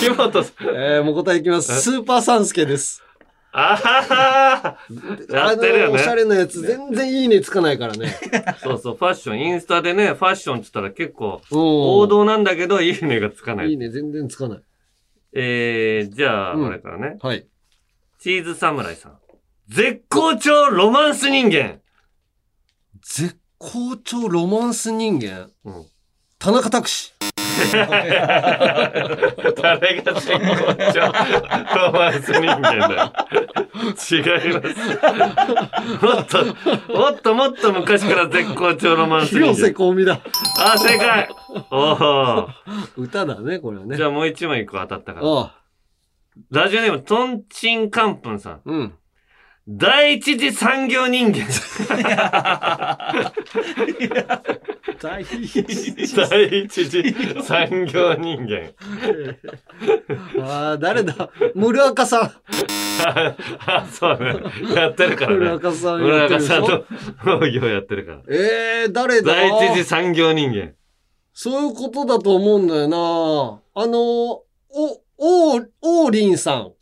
[0.00, 0.52] 木本さん。
[0.76, 1.80] えー、もう答えいきます。
[1.82, 3.02] スーパーサンスケです。
[3.54, 4.78] あはは
[5.30, 6.16] やってるよあの、おしゃね。
[6.16, 8.14] れなやつ、全然いいねつかないからね。
[8.62, 13.72] そうそう、ファッション、インスタでね、ファッションって言ったら結構、王王道なんだけど、いいねがつかないい。
[13.74, 14.62] いね、全然つかない。
[15.34, 17.18] えー、じゃあ、うんこれからね。
[17.20, 17.46] はい。
[18.18, 19.18] チーズ侍さん。
[19.68, 21.80] 絶好調ロマンス人間。
[23.02, 25.50] 絶好調ロマンス人間？
[25.64, 25.86] うん。
[26.42, 27.12] 田中拓司。
[29.62, 30.40] 誰が絶好
[30.92, 31.00] 調？
[31.76, 33.12] ロマンス人間だよ。
[34.10, 34.16] 違
[34.48, 34.74] います。
[36.04, 36.44] もっと、
[36.92, 39.90] もっともっと昔から絶好調ロマンス人広瀬間。
[39.90, 40.20] 香美だ。
[40.58, 41.28] あ、正解
[41.70, 42.48] おー。
[42.96, 43.96] 歌だね、これはね。
[43.96, 45.54] じゃあもう一枚一個当たったから。
[46.50, 48.60] ラジオネーム、トンチンカンプンさん。
[48.64, 48.94] うん。
[49.68, 51.46] 第一次産業人間。
[55.00, 55.40] 大第
[56.64, 58.72] 一次産業人間。
[60.42, 61.30] ああ、誰だ？
[61.54, 62.32] 村赤さん。
[63.04, 64.74] あ、 そうね。
[64.74, 65.38] やってるからね。
[65.38, 66.84] 村赤さん村やってるでし中さんょと
[67.24, 68.22] 農業やってるから。
[68.28, 69.32] ええー、誰だ？
[69.32, 70.72] 第一次産業人間。
[71.32, 72.96] そういうことだと思うんだよな
[73.74, 74.42] あの、お、
[75.18, 76.72] おー、おーりんさん。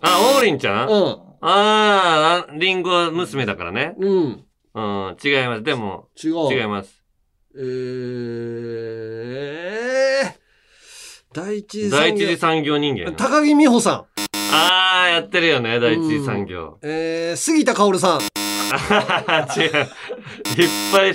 [0.00, 1.23] あ、オーリンちゃん、うん。
[1.46, 3.94] ああ、リンゴ娘だからね。
[3.98, 4.44] うん。
[4.74, 5.62] うん、違います。
[5.62, 6.50] でも、違う。
[6.50, 7.02] 違います。
[7.54, 10.32] えー、
[11.34, 13.12] 第一次産業第一次産業人間。
[13.12, 14.06] 高木美穂さん。
[14.54, 16.78] ああ、やってるよね、第一次産業。
[16.82, 18.20] えー、杉田薫さん。
[18.72, 19.70] あ ー違う。
[19.70, 21.10] いっぱい。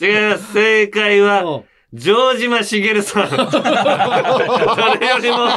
[0.00, 0.54] 違います。
[0.54, 1.62] 正解は、
[1.94, 3.30] 城島茂さん。
[3.30, 5.48] 誰よりも、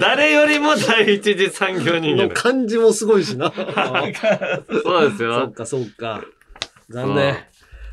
[0.00, 2.34] 誰よりも第一次産業人間のだ。
[2.34, 3.52] 漢字もすごいしな。
[3.52, 5.52] そうですそよっ。
[5.52, 6.22] か、そっか。
[6.88, 7.36] 残念。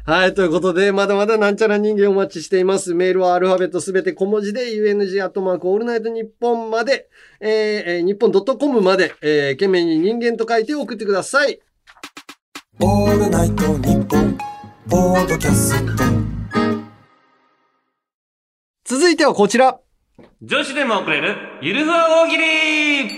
[0.06, 0.34] はい。
[0.34, 2.94] ということで、まだまだなんちゃら人間お待ちしています。
[2.94, 7.10] メールはアルファベットすべて小文字で、UNG アットマークオールナイトニッポンまで、
[7.42, 11.60] えー、えー日本 .com まで、えー、懸命に人間と書いて送ってください。
[12.80, 14.38] オールナイトニッポン
[14.90, 16.37] ポードキャスト
[18.90, 19.82] 続いてはこちら。
[20.42, 23.10] 女子でも送れる、ゆるふわ大喜利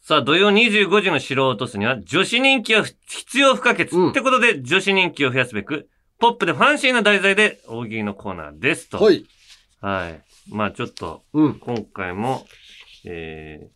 [0.00, 3.92] さあ、土曜25時の城を落とすには、女子人気は必要不可欠。
[3.92, 5.88] うんってことで、女子人気を増やすべく、
[6.18, 8.98] ポップでファンシーな題材で大喜利のコーナーですと。。
[8.98, 9.26] はいい。
[9.80, 10.20] はい。
[10.48, 11.60] まあちょっと、うん。
[11.60, 12.48] 今回も、
[13.04, 13.68] えー、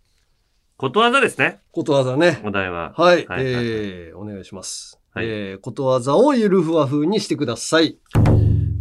[0.77, 1.61] ことわざですね。
[1.71, 2.41] ことわざね。
[2.45, 2.93] お題は。
[2.97, 3.25] はい。
[3.29, 4.99] はいえー、お願いします。
[5.15, 7.97] はいえー、ことわざをゆるふわ風にしてください。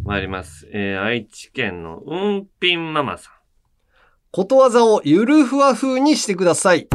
[0.10, 0.68] 参ります。
[0.74, 3.34] えー、愛知県のうんぴんママさん。
[4.32, 6.88] ことわざをゆるふわ風にしてください。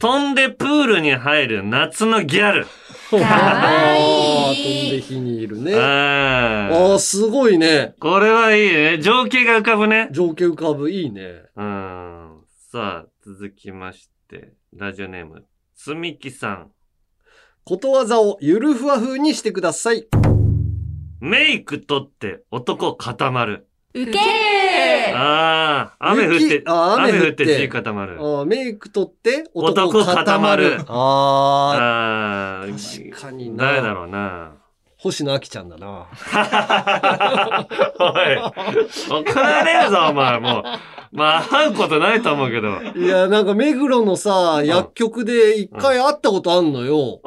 [0.00, 2.66] 飛んでプールに入る夏のギャル。
[3.12, 5.76] あわーいい飛んで火にいるね。
[5.76, 7.94] ああすごいね。
[8.00, 8.98] これはいいね。
[9.00, 10.08] 情景が浮かぶね。
[10.10, 10.90] 情景浮かぶ。
[10.90, 11.42] いいね。
[11.54, 12.40] うん。
[12.72, 15.44] さあ、続きまして、ラジオネーム、
[15.76, 16.72] つみきさん。
[17.64, 20.08] ことわざをゆるふわ風にしてください。
[21.20, 23.66] メイク取って男固まる。
[23.94, 24.18] ウケる
[25.16, 28.18] ああ、雨降って雨降って血固まる。
[28.46, 34.18] メイク取って男男固まるあああ、確かにな誰だろうな。
[34.18, 34.50] ー、
[34.98, 36.08] 星野亜紀ちゃんだな。
[38.00, 40.62] おい、怒られるぞ、お前、もう。
[41.12, 42.68] まあ、会うことないと思うけど。
[42.68, 47.20] うんうんいや、なんか目黒のさ、薬局で一回会ったことあんのよ。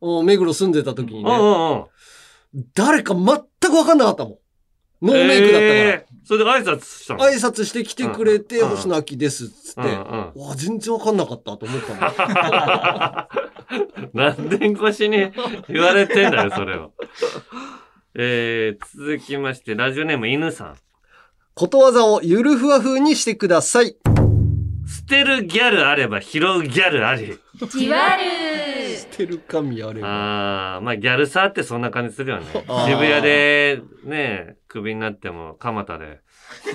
[0.00, 0.18] うん。
[0.20, 1.30] うん、目黒住んでた時にね。
[1.30, 1.84] うんうんうん。
[2.74, 5.06] 誰か全く分かんなかったもん。
[5.06, 5.74] ノーメイクだったから。
[5.74, 7.24] えーそれで挨拶したの？
[7.24, 13.28] 挨拶してきてくれて、うん星野亜紀ですっつって、うんうんわ全然分かんなかったと思ったもん。
[14.14, 15.32] 何年越しに
[15.68, 16.92] 言われてんだよ、それを。
[18.14, 20.76] えー、続きまして、ラジオネーム犬さん。
[21.54, 23.96] ことわざをゆるふわ風にしてください。
[24.86, 27.38] 捨てるギャルあれば拾うギャルあり。
[27.70, 28.49] じわる捨
[29.10, 30.76] てる神あれば。
[30.76, 32.46] あー、まあギャルさってそんな感じするよね。
[32.68, 36.20] あー渋谷で、ね、クビになっても、蒲田で。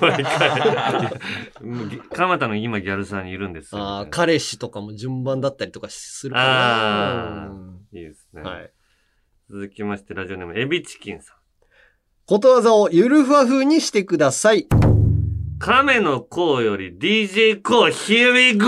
[2.14, 3.80] 蒲田の今ギャルさんにいるんですよ。
[3.82, 7.52] あー彼氏とかも順番だったりとかするかあな。
[7.92, 8.42] いいですね。
[8.42, 8.70] はい。
[9.50, 11.36] 続きまして、ラジオネーム、エビチキンさん。
[12.26, 14.66] ことわざをゆるふわ風にしてください。
[15.58, 18.66] 亀の甲より DJ 甲 Here we go!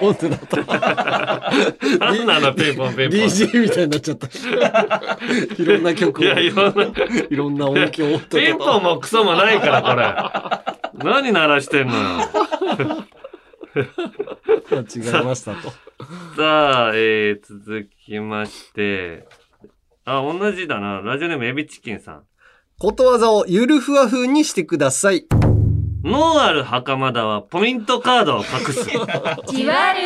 [0.00, 1.52] 本当だった。
[1.98, 3.18] 何なのピンポンピンポン。
[3.18, 4.26] DJ みたいになっちゃった。
[5.62, 6.24] いろんな曲を。
[6.24, 6.84] いや、いろんな、
[7.30, 8.18] いろんな音響を。
[8.18, 11.04] ピンポンもクソもないから、これ。
[11.04, 12.00] 何鳴らしてんのよ。
[14.70, 15.70] 間違えましたと。
[16.36, 19.26] さあ、えー、続きまして。
[20.04, 21.00] あ、同じだな。
[21.00, 22.24] ラジオネームエビチキンさん。
[22.82, 25.28] ことわざをゆるふわ風にしてください。
[26.02, 28.90] 脳ある袴田はポイントカードを隠す。
[29.54, 30.00] じわる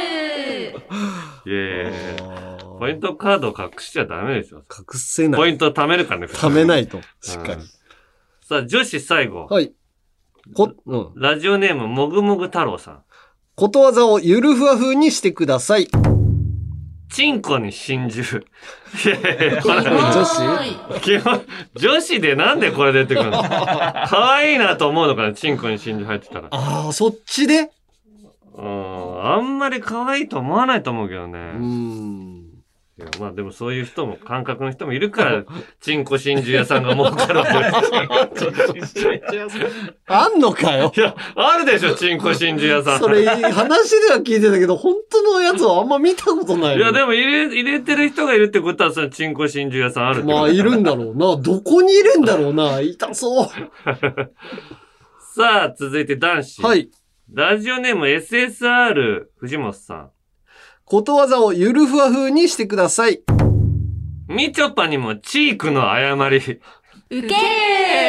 [1.47, 4.59] いやいやいやポイントカードを隠しちゃダメでしょ。
[4.59, 5.41] 隠せない。
[5.41, 6.29] ポイント貯めるからね。
[6.29, 7.01] ためないと。
[7.23, 7.63] しっかり。
[8.43, 9.47] さあ、女子最後。
[9.47, 9.73] はい。
[10.53, 11.13] こ、うん。
[11.17, 13.03] ラジオネームもぐもぐ太郎さん。
[13.55, 15.89] ことわざをゆるふわ風にしてください。
[17.11, 18.23] チンコに真珠。
[18.41, 21.43] いやいやいやこれ女子基本、
[21.75, 23.43] 女子でなんでこれ出てくるの？
[23.43, 26.49] 可愛いなと思うのかな、チンコに真珠入ってたら。
[26.51, 27.71] ああ、そっちで？
[28.55, 31.39] うん、あんまり可愛いと思わないと思うけどね。
[31.39, 32.46] うーん。
[32.99, 35.45] いやまあでもそういう人も、感覚の人もいるから、
[35.83, 37.53] チンコ真珠屋さんが儲かるわけ
[38.41, 39.11] ですよ
[40.09, 40.91] あんのかよ。
[40.97, 42.99] いや、あるでしょ、チンコ真珠屋さん。
[42.99, 46.79] それ、話では聞いてたけど、本当のやつはあんま見たことないよ。
[46.79, 51.37] いや、でも入れ、入れてる人がいるってことは、そのチンコ真珠屋さんあるまあ、いるんだろうな。
[51.37, 52.81] どこにいるんだろうな。
[52.81, 53.49] 痛そう。
[55.21, 56.63] さあ、続いて男子。
[56.63, 56.89] はい。
[57.31, 60.11] ラジオネーム SSR 藤本さん。
[60.89, 63.21] ことわざをゆるふわ風にしてください。
[64.29, 66.37] みちょぱにもチークの誤り。
[66.37, 67.35] ウケる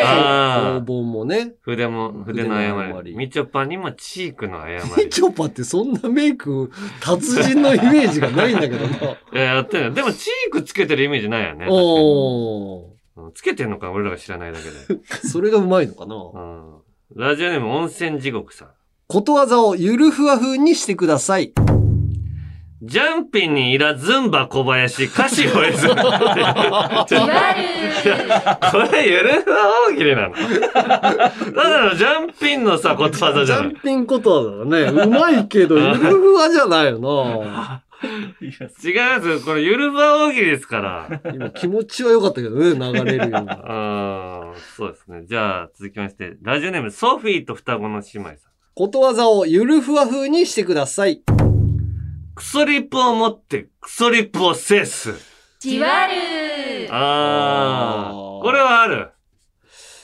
[0.06, 1.56] ああ、工房もね。
[1.64, 2.90] 筆も、筆の誤り。
[2.92, 5.06] 誤りみちょぱにもチークの誤り。
[5.06, 6.72] みちょぱってそんなメイク、
[7.02, 8.96] 達人のイメージがないんだけどな。
[9.34, 11.66] いや、やってるでもチークつけてるイメージないよね。
[11.68, 12.86] おー。
[13.16, 15.02] 確かにうんつけてんのか俺らが知らないだけで。
[15.28, 16.16] それがうまいのかな。
[16.16, 16.78] うん
[17.16, 18.68] ラジオネーム温泉地獄さん。
[19.08, 21.54] ことわざをゆるふわ風にしてください。
[22.84, 25.88] ジャンピンにいらズンバ小林、歌詞をえず。
[25.88, 26.04] じわる
[28.72, 29.58] これゆるふわ
[29.90, 30.36] 大喜利なの。
[30.36, 33.82] ただのジャンピンのさ、ことわざじゃないジャン。
[33.82, 35.02] ピンことわざだね。
[35.06, 37.84] うまいけど、ゆるふわじゃないよな。
[38.04, 39.40] 違いますよ。
[39.40, 41.22] これゆるふわ大喜利ですから。
[41.34, 43.50] 今気持ちは良かったけどね、流れるように。
[43.50, 45.26] あーそうですね。
[45.26, 48.38] じゃあ、続きまして、ラジオネーム、ソフィーと双子の姉妹さん。
[48.76, 51.24] ことわざをゆるふわ風にしてください。
[52.38, 55.16] クソリップを持って、クソリップを制す。
[55.60, 59.10] じわるああこれはある。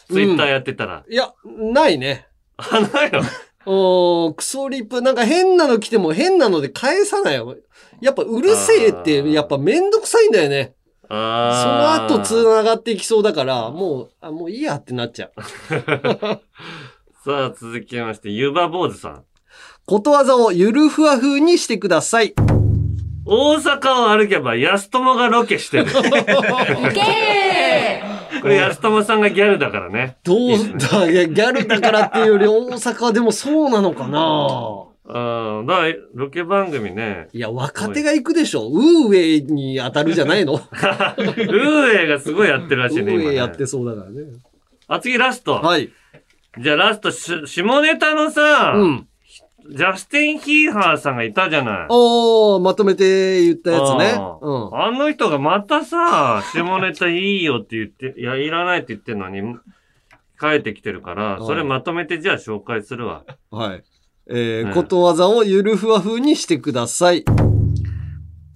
[0.09, 1.05] ツイッターやってたら。
[1.07, 2.25] いや、ないね。
[2.57, 3.21] あ、ないの？
[3.67, 7.55] おークソリップ、なんか変なの来ても変なので返さないよ。
[8.01, 10.73] やっぱうるせえって、やっぱめんどくさいんだよね。
[11.07, 15.33] そのあ後繋がっていきそうだから、もう、あ、もういいやってなっちゃう。
[17.23, 19.23] さあ、続きまして、ゆば坊主さん。
[19.85, 22.33] ことわざをゆるふわ風にしてください。
[23.25, 25.85] 大阪を歩けば、安友がロケしてる。
[28.41, 30.15] これ、安友さんがギャルだからね。
[30.23, 30.39] どう
[30.77, 34.19] だ、いや、ギャルだからっていうより大阪はでもそうなのかな？
[35.05, 37.27] ああ、だから、ロケ番組ね。
[37.33, 38.69] いや、若手が行くでしょ。
[38.69, 40.53] ウーウェイに当たるじゃないの？
[40.53, 43.27] ウーエがすごいやってるらウーしいね、今、ね。
[43.27, 44.21] ウェイやってそうだからね。
[44.87, 45.55] あ、次ラスト。
[45.55, 45.89] はい。
[46.57, 49.07] じゃあラストし、下ネタのさ、うん。
[49.69, 51.87] ジャスティン・ヒーハーさんがいたじゃない。
[51.89, 54.13] おー、まとめて言ったやつね。
[54.17, 54.77] あうん。
[54.77, 59.57] あの人がまたさ、下ネタいいよって言って、いや、いらないって言ってんのに、
[60.39, 63.23] 帰ってきてるから、うんそれまとめてじゃあ紹介するわ。
[63.51, 63.83] はい。
[64.27, 67.23] えーうんことわざをゆるふわ風にしてください。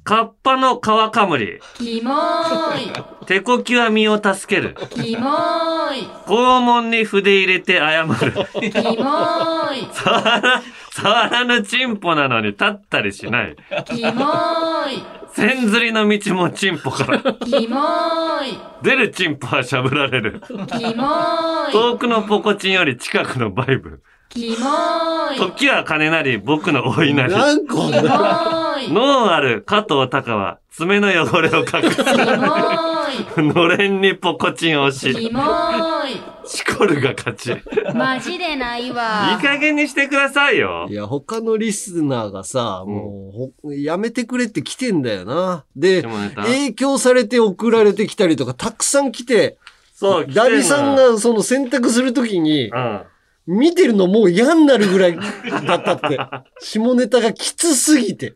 [0.03, 1.59] カッパの皮かむり。
[1.75, 4.75] キモーい手こきは身を助ける。
[4.91, 8.07] キモーい肛門に筆入れて謝る。
[8.07, 9.87] キモーい
[10.97, 13.55] 触ら、ぬチンポなのに立ったりしない。
[13.85, 17.19] キモーい千釣りの道もチンポから。
[17.21, 20.41] キモーい出るチンポはしゃぶられる。
[20.47, 24.01] キモーい遠くのポコチンより近くのバイブ。
[24.29, 27.33] キモーい時は金なり僕の老いなり。
[27.33, 32.03] 何個キモーい脳ある加藤隆は爪の汚れを隠す。
[32.03, 32.97] キモー
[33.53, 37.51] のれんにポコチンをいし、キモーいシコルが勝ち。
[37.51, 37.57] いい
[37.93, 40.93] マジでないわ加減にしてくださいよい。
[40.93, 45.65] や、他のリスナーがさ、もうほ、やめてくれって来てんだよな。
[45.75, 46.03] で、
[46.35, 49.57] 影響されて送られてきたりとか、たくさん来て、
[49.93, 53.01] そう、ダビさん、がその選択するときに、うん。
[53.47, 55.15] 見てるのもう嫌になるぐらい
[55.65, 56.19] だったって。
[56.59, 58.35] 下ネタがきつすぎて。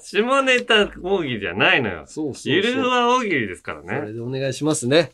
[0.00, 2.04] 下ネタ大喜利じゃないのよ。
[2.06, 4.12] そうそうそうゆるふわ大喜利ですからそれね。
[4.12, 5.12] でお願いしますね。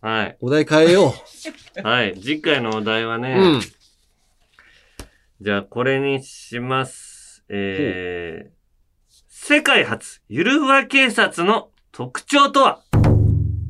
[0.00, 0.36] はい。
[0.40, 1.14] お題変えよ
[1.82, 2.14] はい。
[2.20, 3.18] 次回のお題はう。
[3.18, 3.60] ね、うん。
[5.40, 7.44] じゃあこれにします。
[7.48, 8.50] えー、
[9.28, 12.82] 世界初、ゆるふわ警察の特徴とは？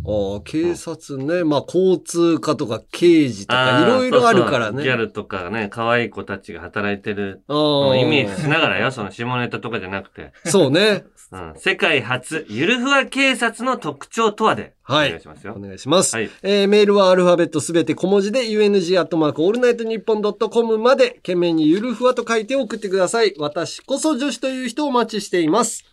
[0.09, 1.44] ああ、警察ね。
[1.44, 4.82] まあ、交通課とか刑事とか、いろいろあるからね。
[4.82, 7.52] ギャルとかね、可愛い子たちが働いてるあ
[7.96, 10.32] イメージしながらよ、その下ネタとかじゃなくて。
[10.46, 11.04] そうね。
[11.30, 15.61] うん、世界初、ゆるふわ警察の特徴とはで、はいお願いしますよお。
[15.61, 16.16] 願いします。
[16.16, 23.34] はいえーメールはアルファベットすべて小文字で UNG アットマークオールナイトニッポンドットコムまで件名にゆるふわと書いて送ってください。
[23.38, 25.84] 私こそ女子という人をお待ちしています。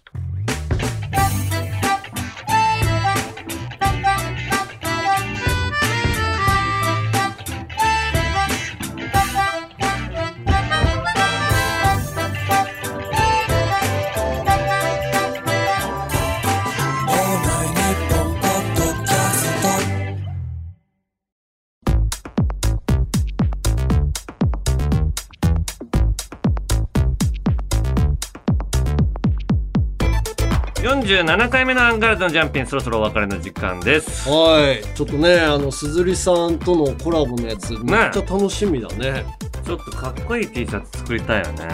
[30.86, 34.30] 47回目のアンガールズのジャンピン、そろそろお別れの時間です。
[34.30, 34.84] はい。
[34.96, 39.26] ちょっとね、あの、すずりさんとのコラボのやつ、めっちゃ楽しみだね。
[39.66, 41.68] ちょっとかっこいい T シャツ作りたいよね。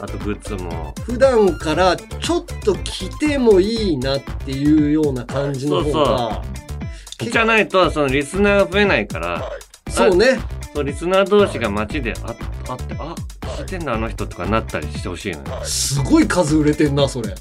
[0.00, 0.92] あとグッズも。
[1.04, 6.42] 普段からちょっと着てもいいなっていうような感じの方が、
[7.20, 9.48] じゃないと、そのリスナーが増えないから、
[9.88, 10.40] そうね。
[10.74, 12.34] そうリスナー同士が街であ
[12.68, 13.14] あって、あ、
[13.54, 15.64] 聞いてんだあの人とかなったりしてほしいのよ。
[15.64, 17.28] すごい数売れてんな、それ。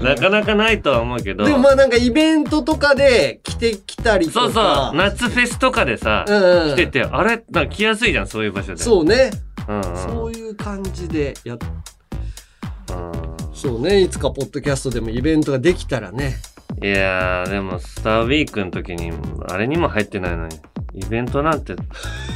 [0.00, 1.44] なかなかないとは思うけど。
[1.44, 4.40] でもまあなんかイベントとかで着てきたりとか。
[4.40, 4.60] そうそ
[4.92, 7.42] う、夏フェスとかでさ、うんうん来てて、あれ？
[7.50, 8.82] なんか来やすいじゃん、そういう場所で。
[8.82, 9.30] そうね。
[9.68, 9.84] うんうん。
[9.96, 14.00] そういう感じでやっ、うんそうね。
[14.00, 16.36] いつかポッドキャストでもイベントができたらね。
[16.82, 19.12] いやー、でも、スターウィークの時に、
[19.48, 20.56] あれにも入ってないのに、
[20.94, 21.74] イベントなんて、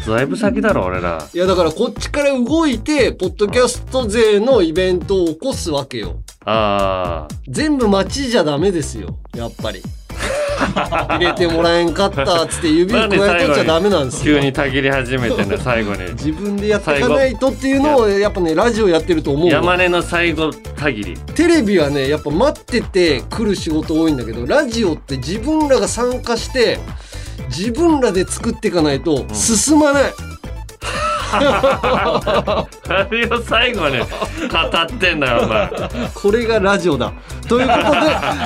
[0.07, 1.29] だいぶ先だろ、俺ら。
[1.33, 6.17] いやだからこっちから動いて、ポッドキャスト勢のイベントを起こすわけよ。
[6.45, 9.19] あ全部街じゃダメですよ。
[9.35, 9.83] やっぱり。
[10.57, 14.47] 入れてもらえんかったっつって指を加えとっちゃダメなんでー、すよ急。
[14.47, 16.13] にたぎり始めてね、最後に。
[16.15, 21.19] 自分でやっていかないとっていうのをやっぱねラジオやってると思うわ山根の最後たぎり。
[21.35, 26.79] テレビはねやっぱ待ってて来る仕事多いんだけどラジオって自分らが参加して
[27.49, 30.13] 自分らで作っていかないと進まない、
[31.33, 32.67] あ
[33.11, 35.71] れを最後に語ってんだよ、お前。
[36.15, 37.13] これがラジオだ。
[37.49, 37.89] ということで、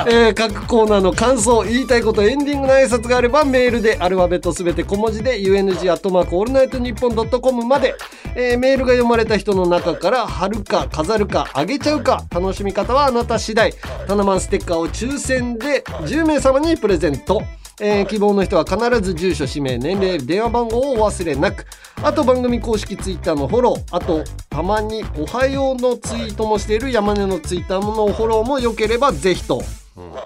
[0.27, 7.95] えー各コーナーの感想言いたいことエンディングの挨拶があればメールでアルファベットすべて小文字で UNG アットマークオールナイトニッポンドットコムまで、
[8.35, 13.72] えーメールが読まれた人の中から貼るか飾るかあげちゃうか楽しみ方はあなた次第。
[14.07, 17.43] タナマンステッカーを抽選で10名様にプレゼント
[17.81, 21.67] えー希望の人は必ず住所氏名年齢電話番号をお忘れなく。
[22.03, 29.63] あと番組公式ツイッターのフォローあとたまに「おはよう」のツイートもしている山根のツイッターのフォローもよければぜひと。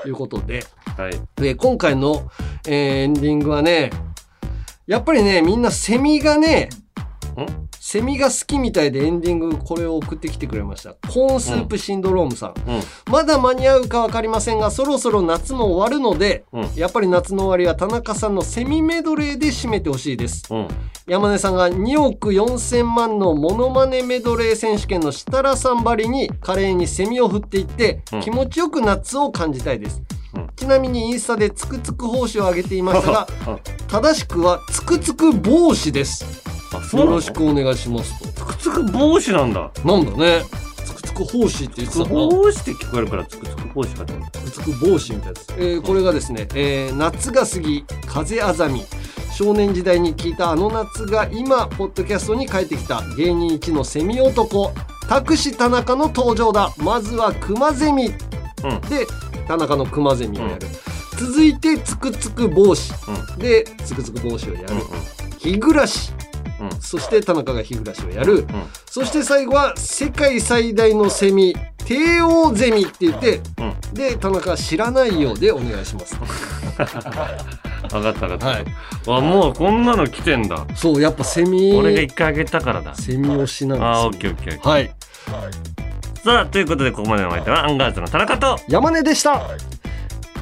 [0.06, 0.64] いうことで、
[0.96, 1.20] はい。
[1.34, 2.30] で今回の、
[2.66, 3.90] えーエンディングはね
[4.86, 6.68] やっぱりねみんなセミがね
[7.36, 7.63] ん？
[7.94, 10.94] セミが好きみたいでエンディングこれを送ってきてくれました。
[10.94, 12.82] コーンスープシンドロームさん、うん。
[13.08, 16.74] まだ間に合うか分かりませんがそろそろ夏も終わるので、うん。
[16.74, 20.42] やっぱり夏の終わりは田中さんのセミメドレーで締めてほしいです。
[20.52, 20.68] うん。
[21.06, 28.20] 山根さんが2億4000万のモノマネメドレー選手権の設楽さんばりに華麗にセミを振っていって、うん。
[28.22, 30.02] 気持ちよく夏を感じたいです、
[30.34, 30.48] うん。
[30.56, 36.42] ちなみにインスタでつくつく帽子を上げていましたがあ正しくはつくつく帽子です
[36.74, 38.28] よろしくお願いしますと。
[38.28, 39.70] つくつく帽子なんだ。
[39.84, 40.42] なんだね。
[40.84, 42.08] つくつくつく胞子って言ってたな。
[42.08, 44.40] こうして聞こえるからつくつく胞子かと思った。
[44.40, 48.84] つく帽子みたいです、えーこれがですね、えー夏が過ぎ風あざみ。
[49.32, 54.72] 少年時代に聞いたあの夏が今ポッドキャストに帰ってきた芸人一のセミ男
[55.08, 56.72] タクシ田中の登場だ。
[56.78, 58.12] まずは熊ゼミ、うん。
[58.88, 59.06] で
[59.48, 60.66] 田中の熊ゼミをやる、
[61.18, 62.92] 続いてつくつく帽子、
[63.38, 64.68] でつくつく帽子をやる、
[65.38, 66.12] ヒグラシ
[66.60, 66.66] うん。
[66.68, 68.46] うんそして田中がヒグラシをやる、
[68.86, 71.54] そして最後は世界最大のセミ
[71.84, 73.94] 帝王ゼミって言って、うん。
[73.94, 76.16] で田中は知らないようでお願いします。
[76.76, 78.46] 分かった分かった。
[78.46, 78.64] はい。
[79.06, 80.66] あもうこんなの来てんだ。
[80.74, 82.94] そうやっぱセミ俺が一回あげたからだ。
[82.94, 83.90] セミ推しなんですよ。
[83.90, 84.70] あーオッケーオッケーオッケー。
[84.70, 84.94] はい。
[86.24, 89.42] さあということでここまでのお相手はアンガールズの田中と山根でした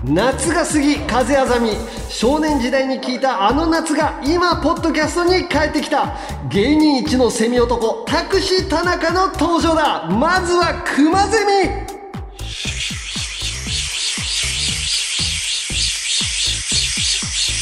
[0.04, 1.70] 夏が過ぎ風あざみ
[2.08, 6.16] 少年時代に聞いたあの夏が今ポッドキャストに帰ってきた
[6.50, 10.10] 芸人一のセミ男タクシー田中の登場だ。
[10.10, 11.92] まずは熊ゼミ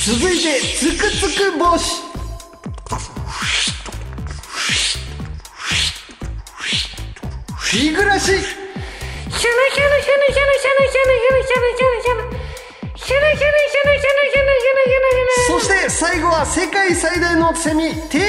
[0.06, 2.10] 続いてつくつく帽子
[7.70, 8.69] 日暮らし。
[15.48, 18.20] そして最後は世界最大のセミ帝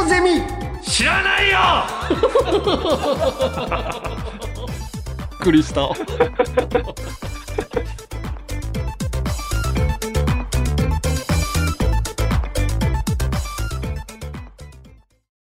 [0.00, 0.42] 王ゼミ
[0.82, 1.58] 知らないよ
[5.30, 5.88] びっくりした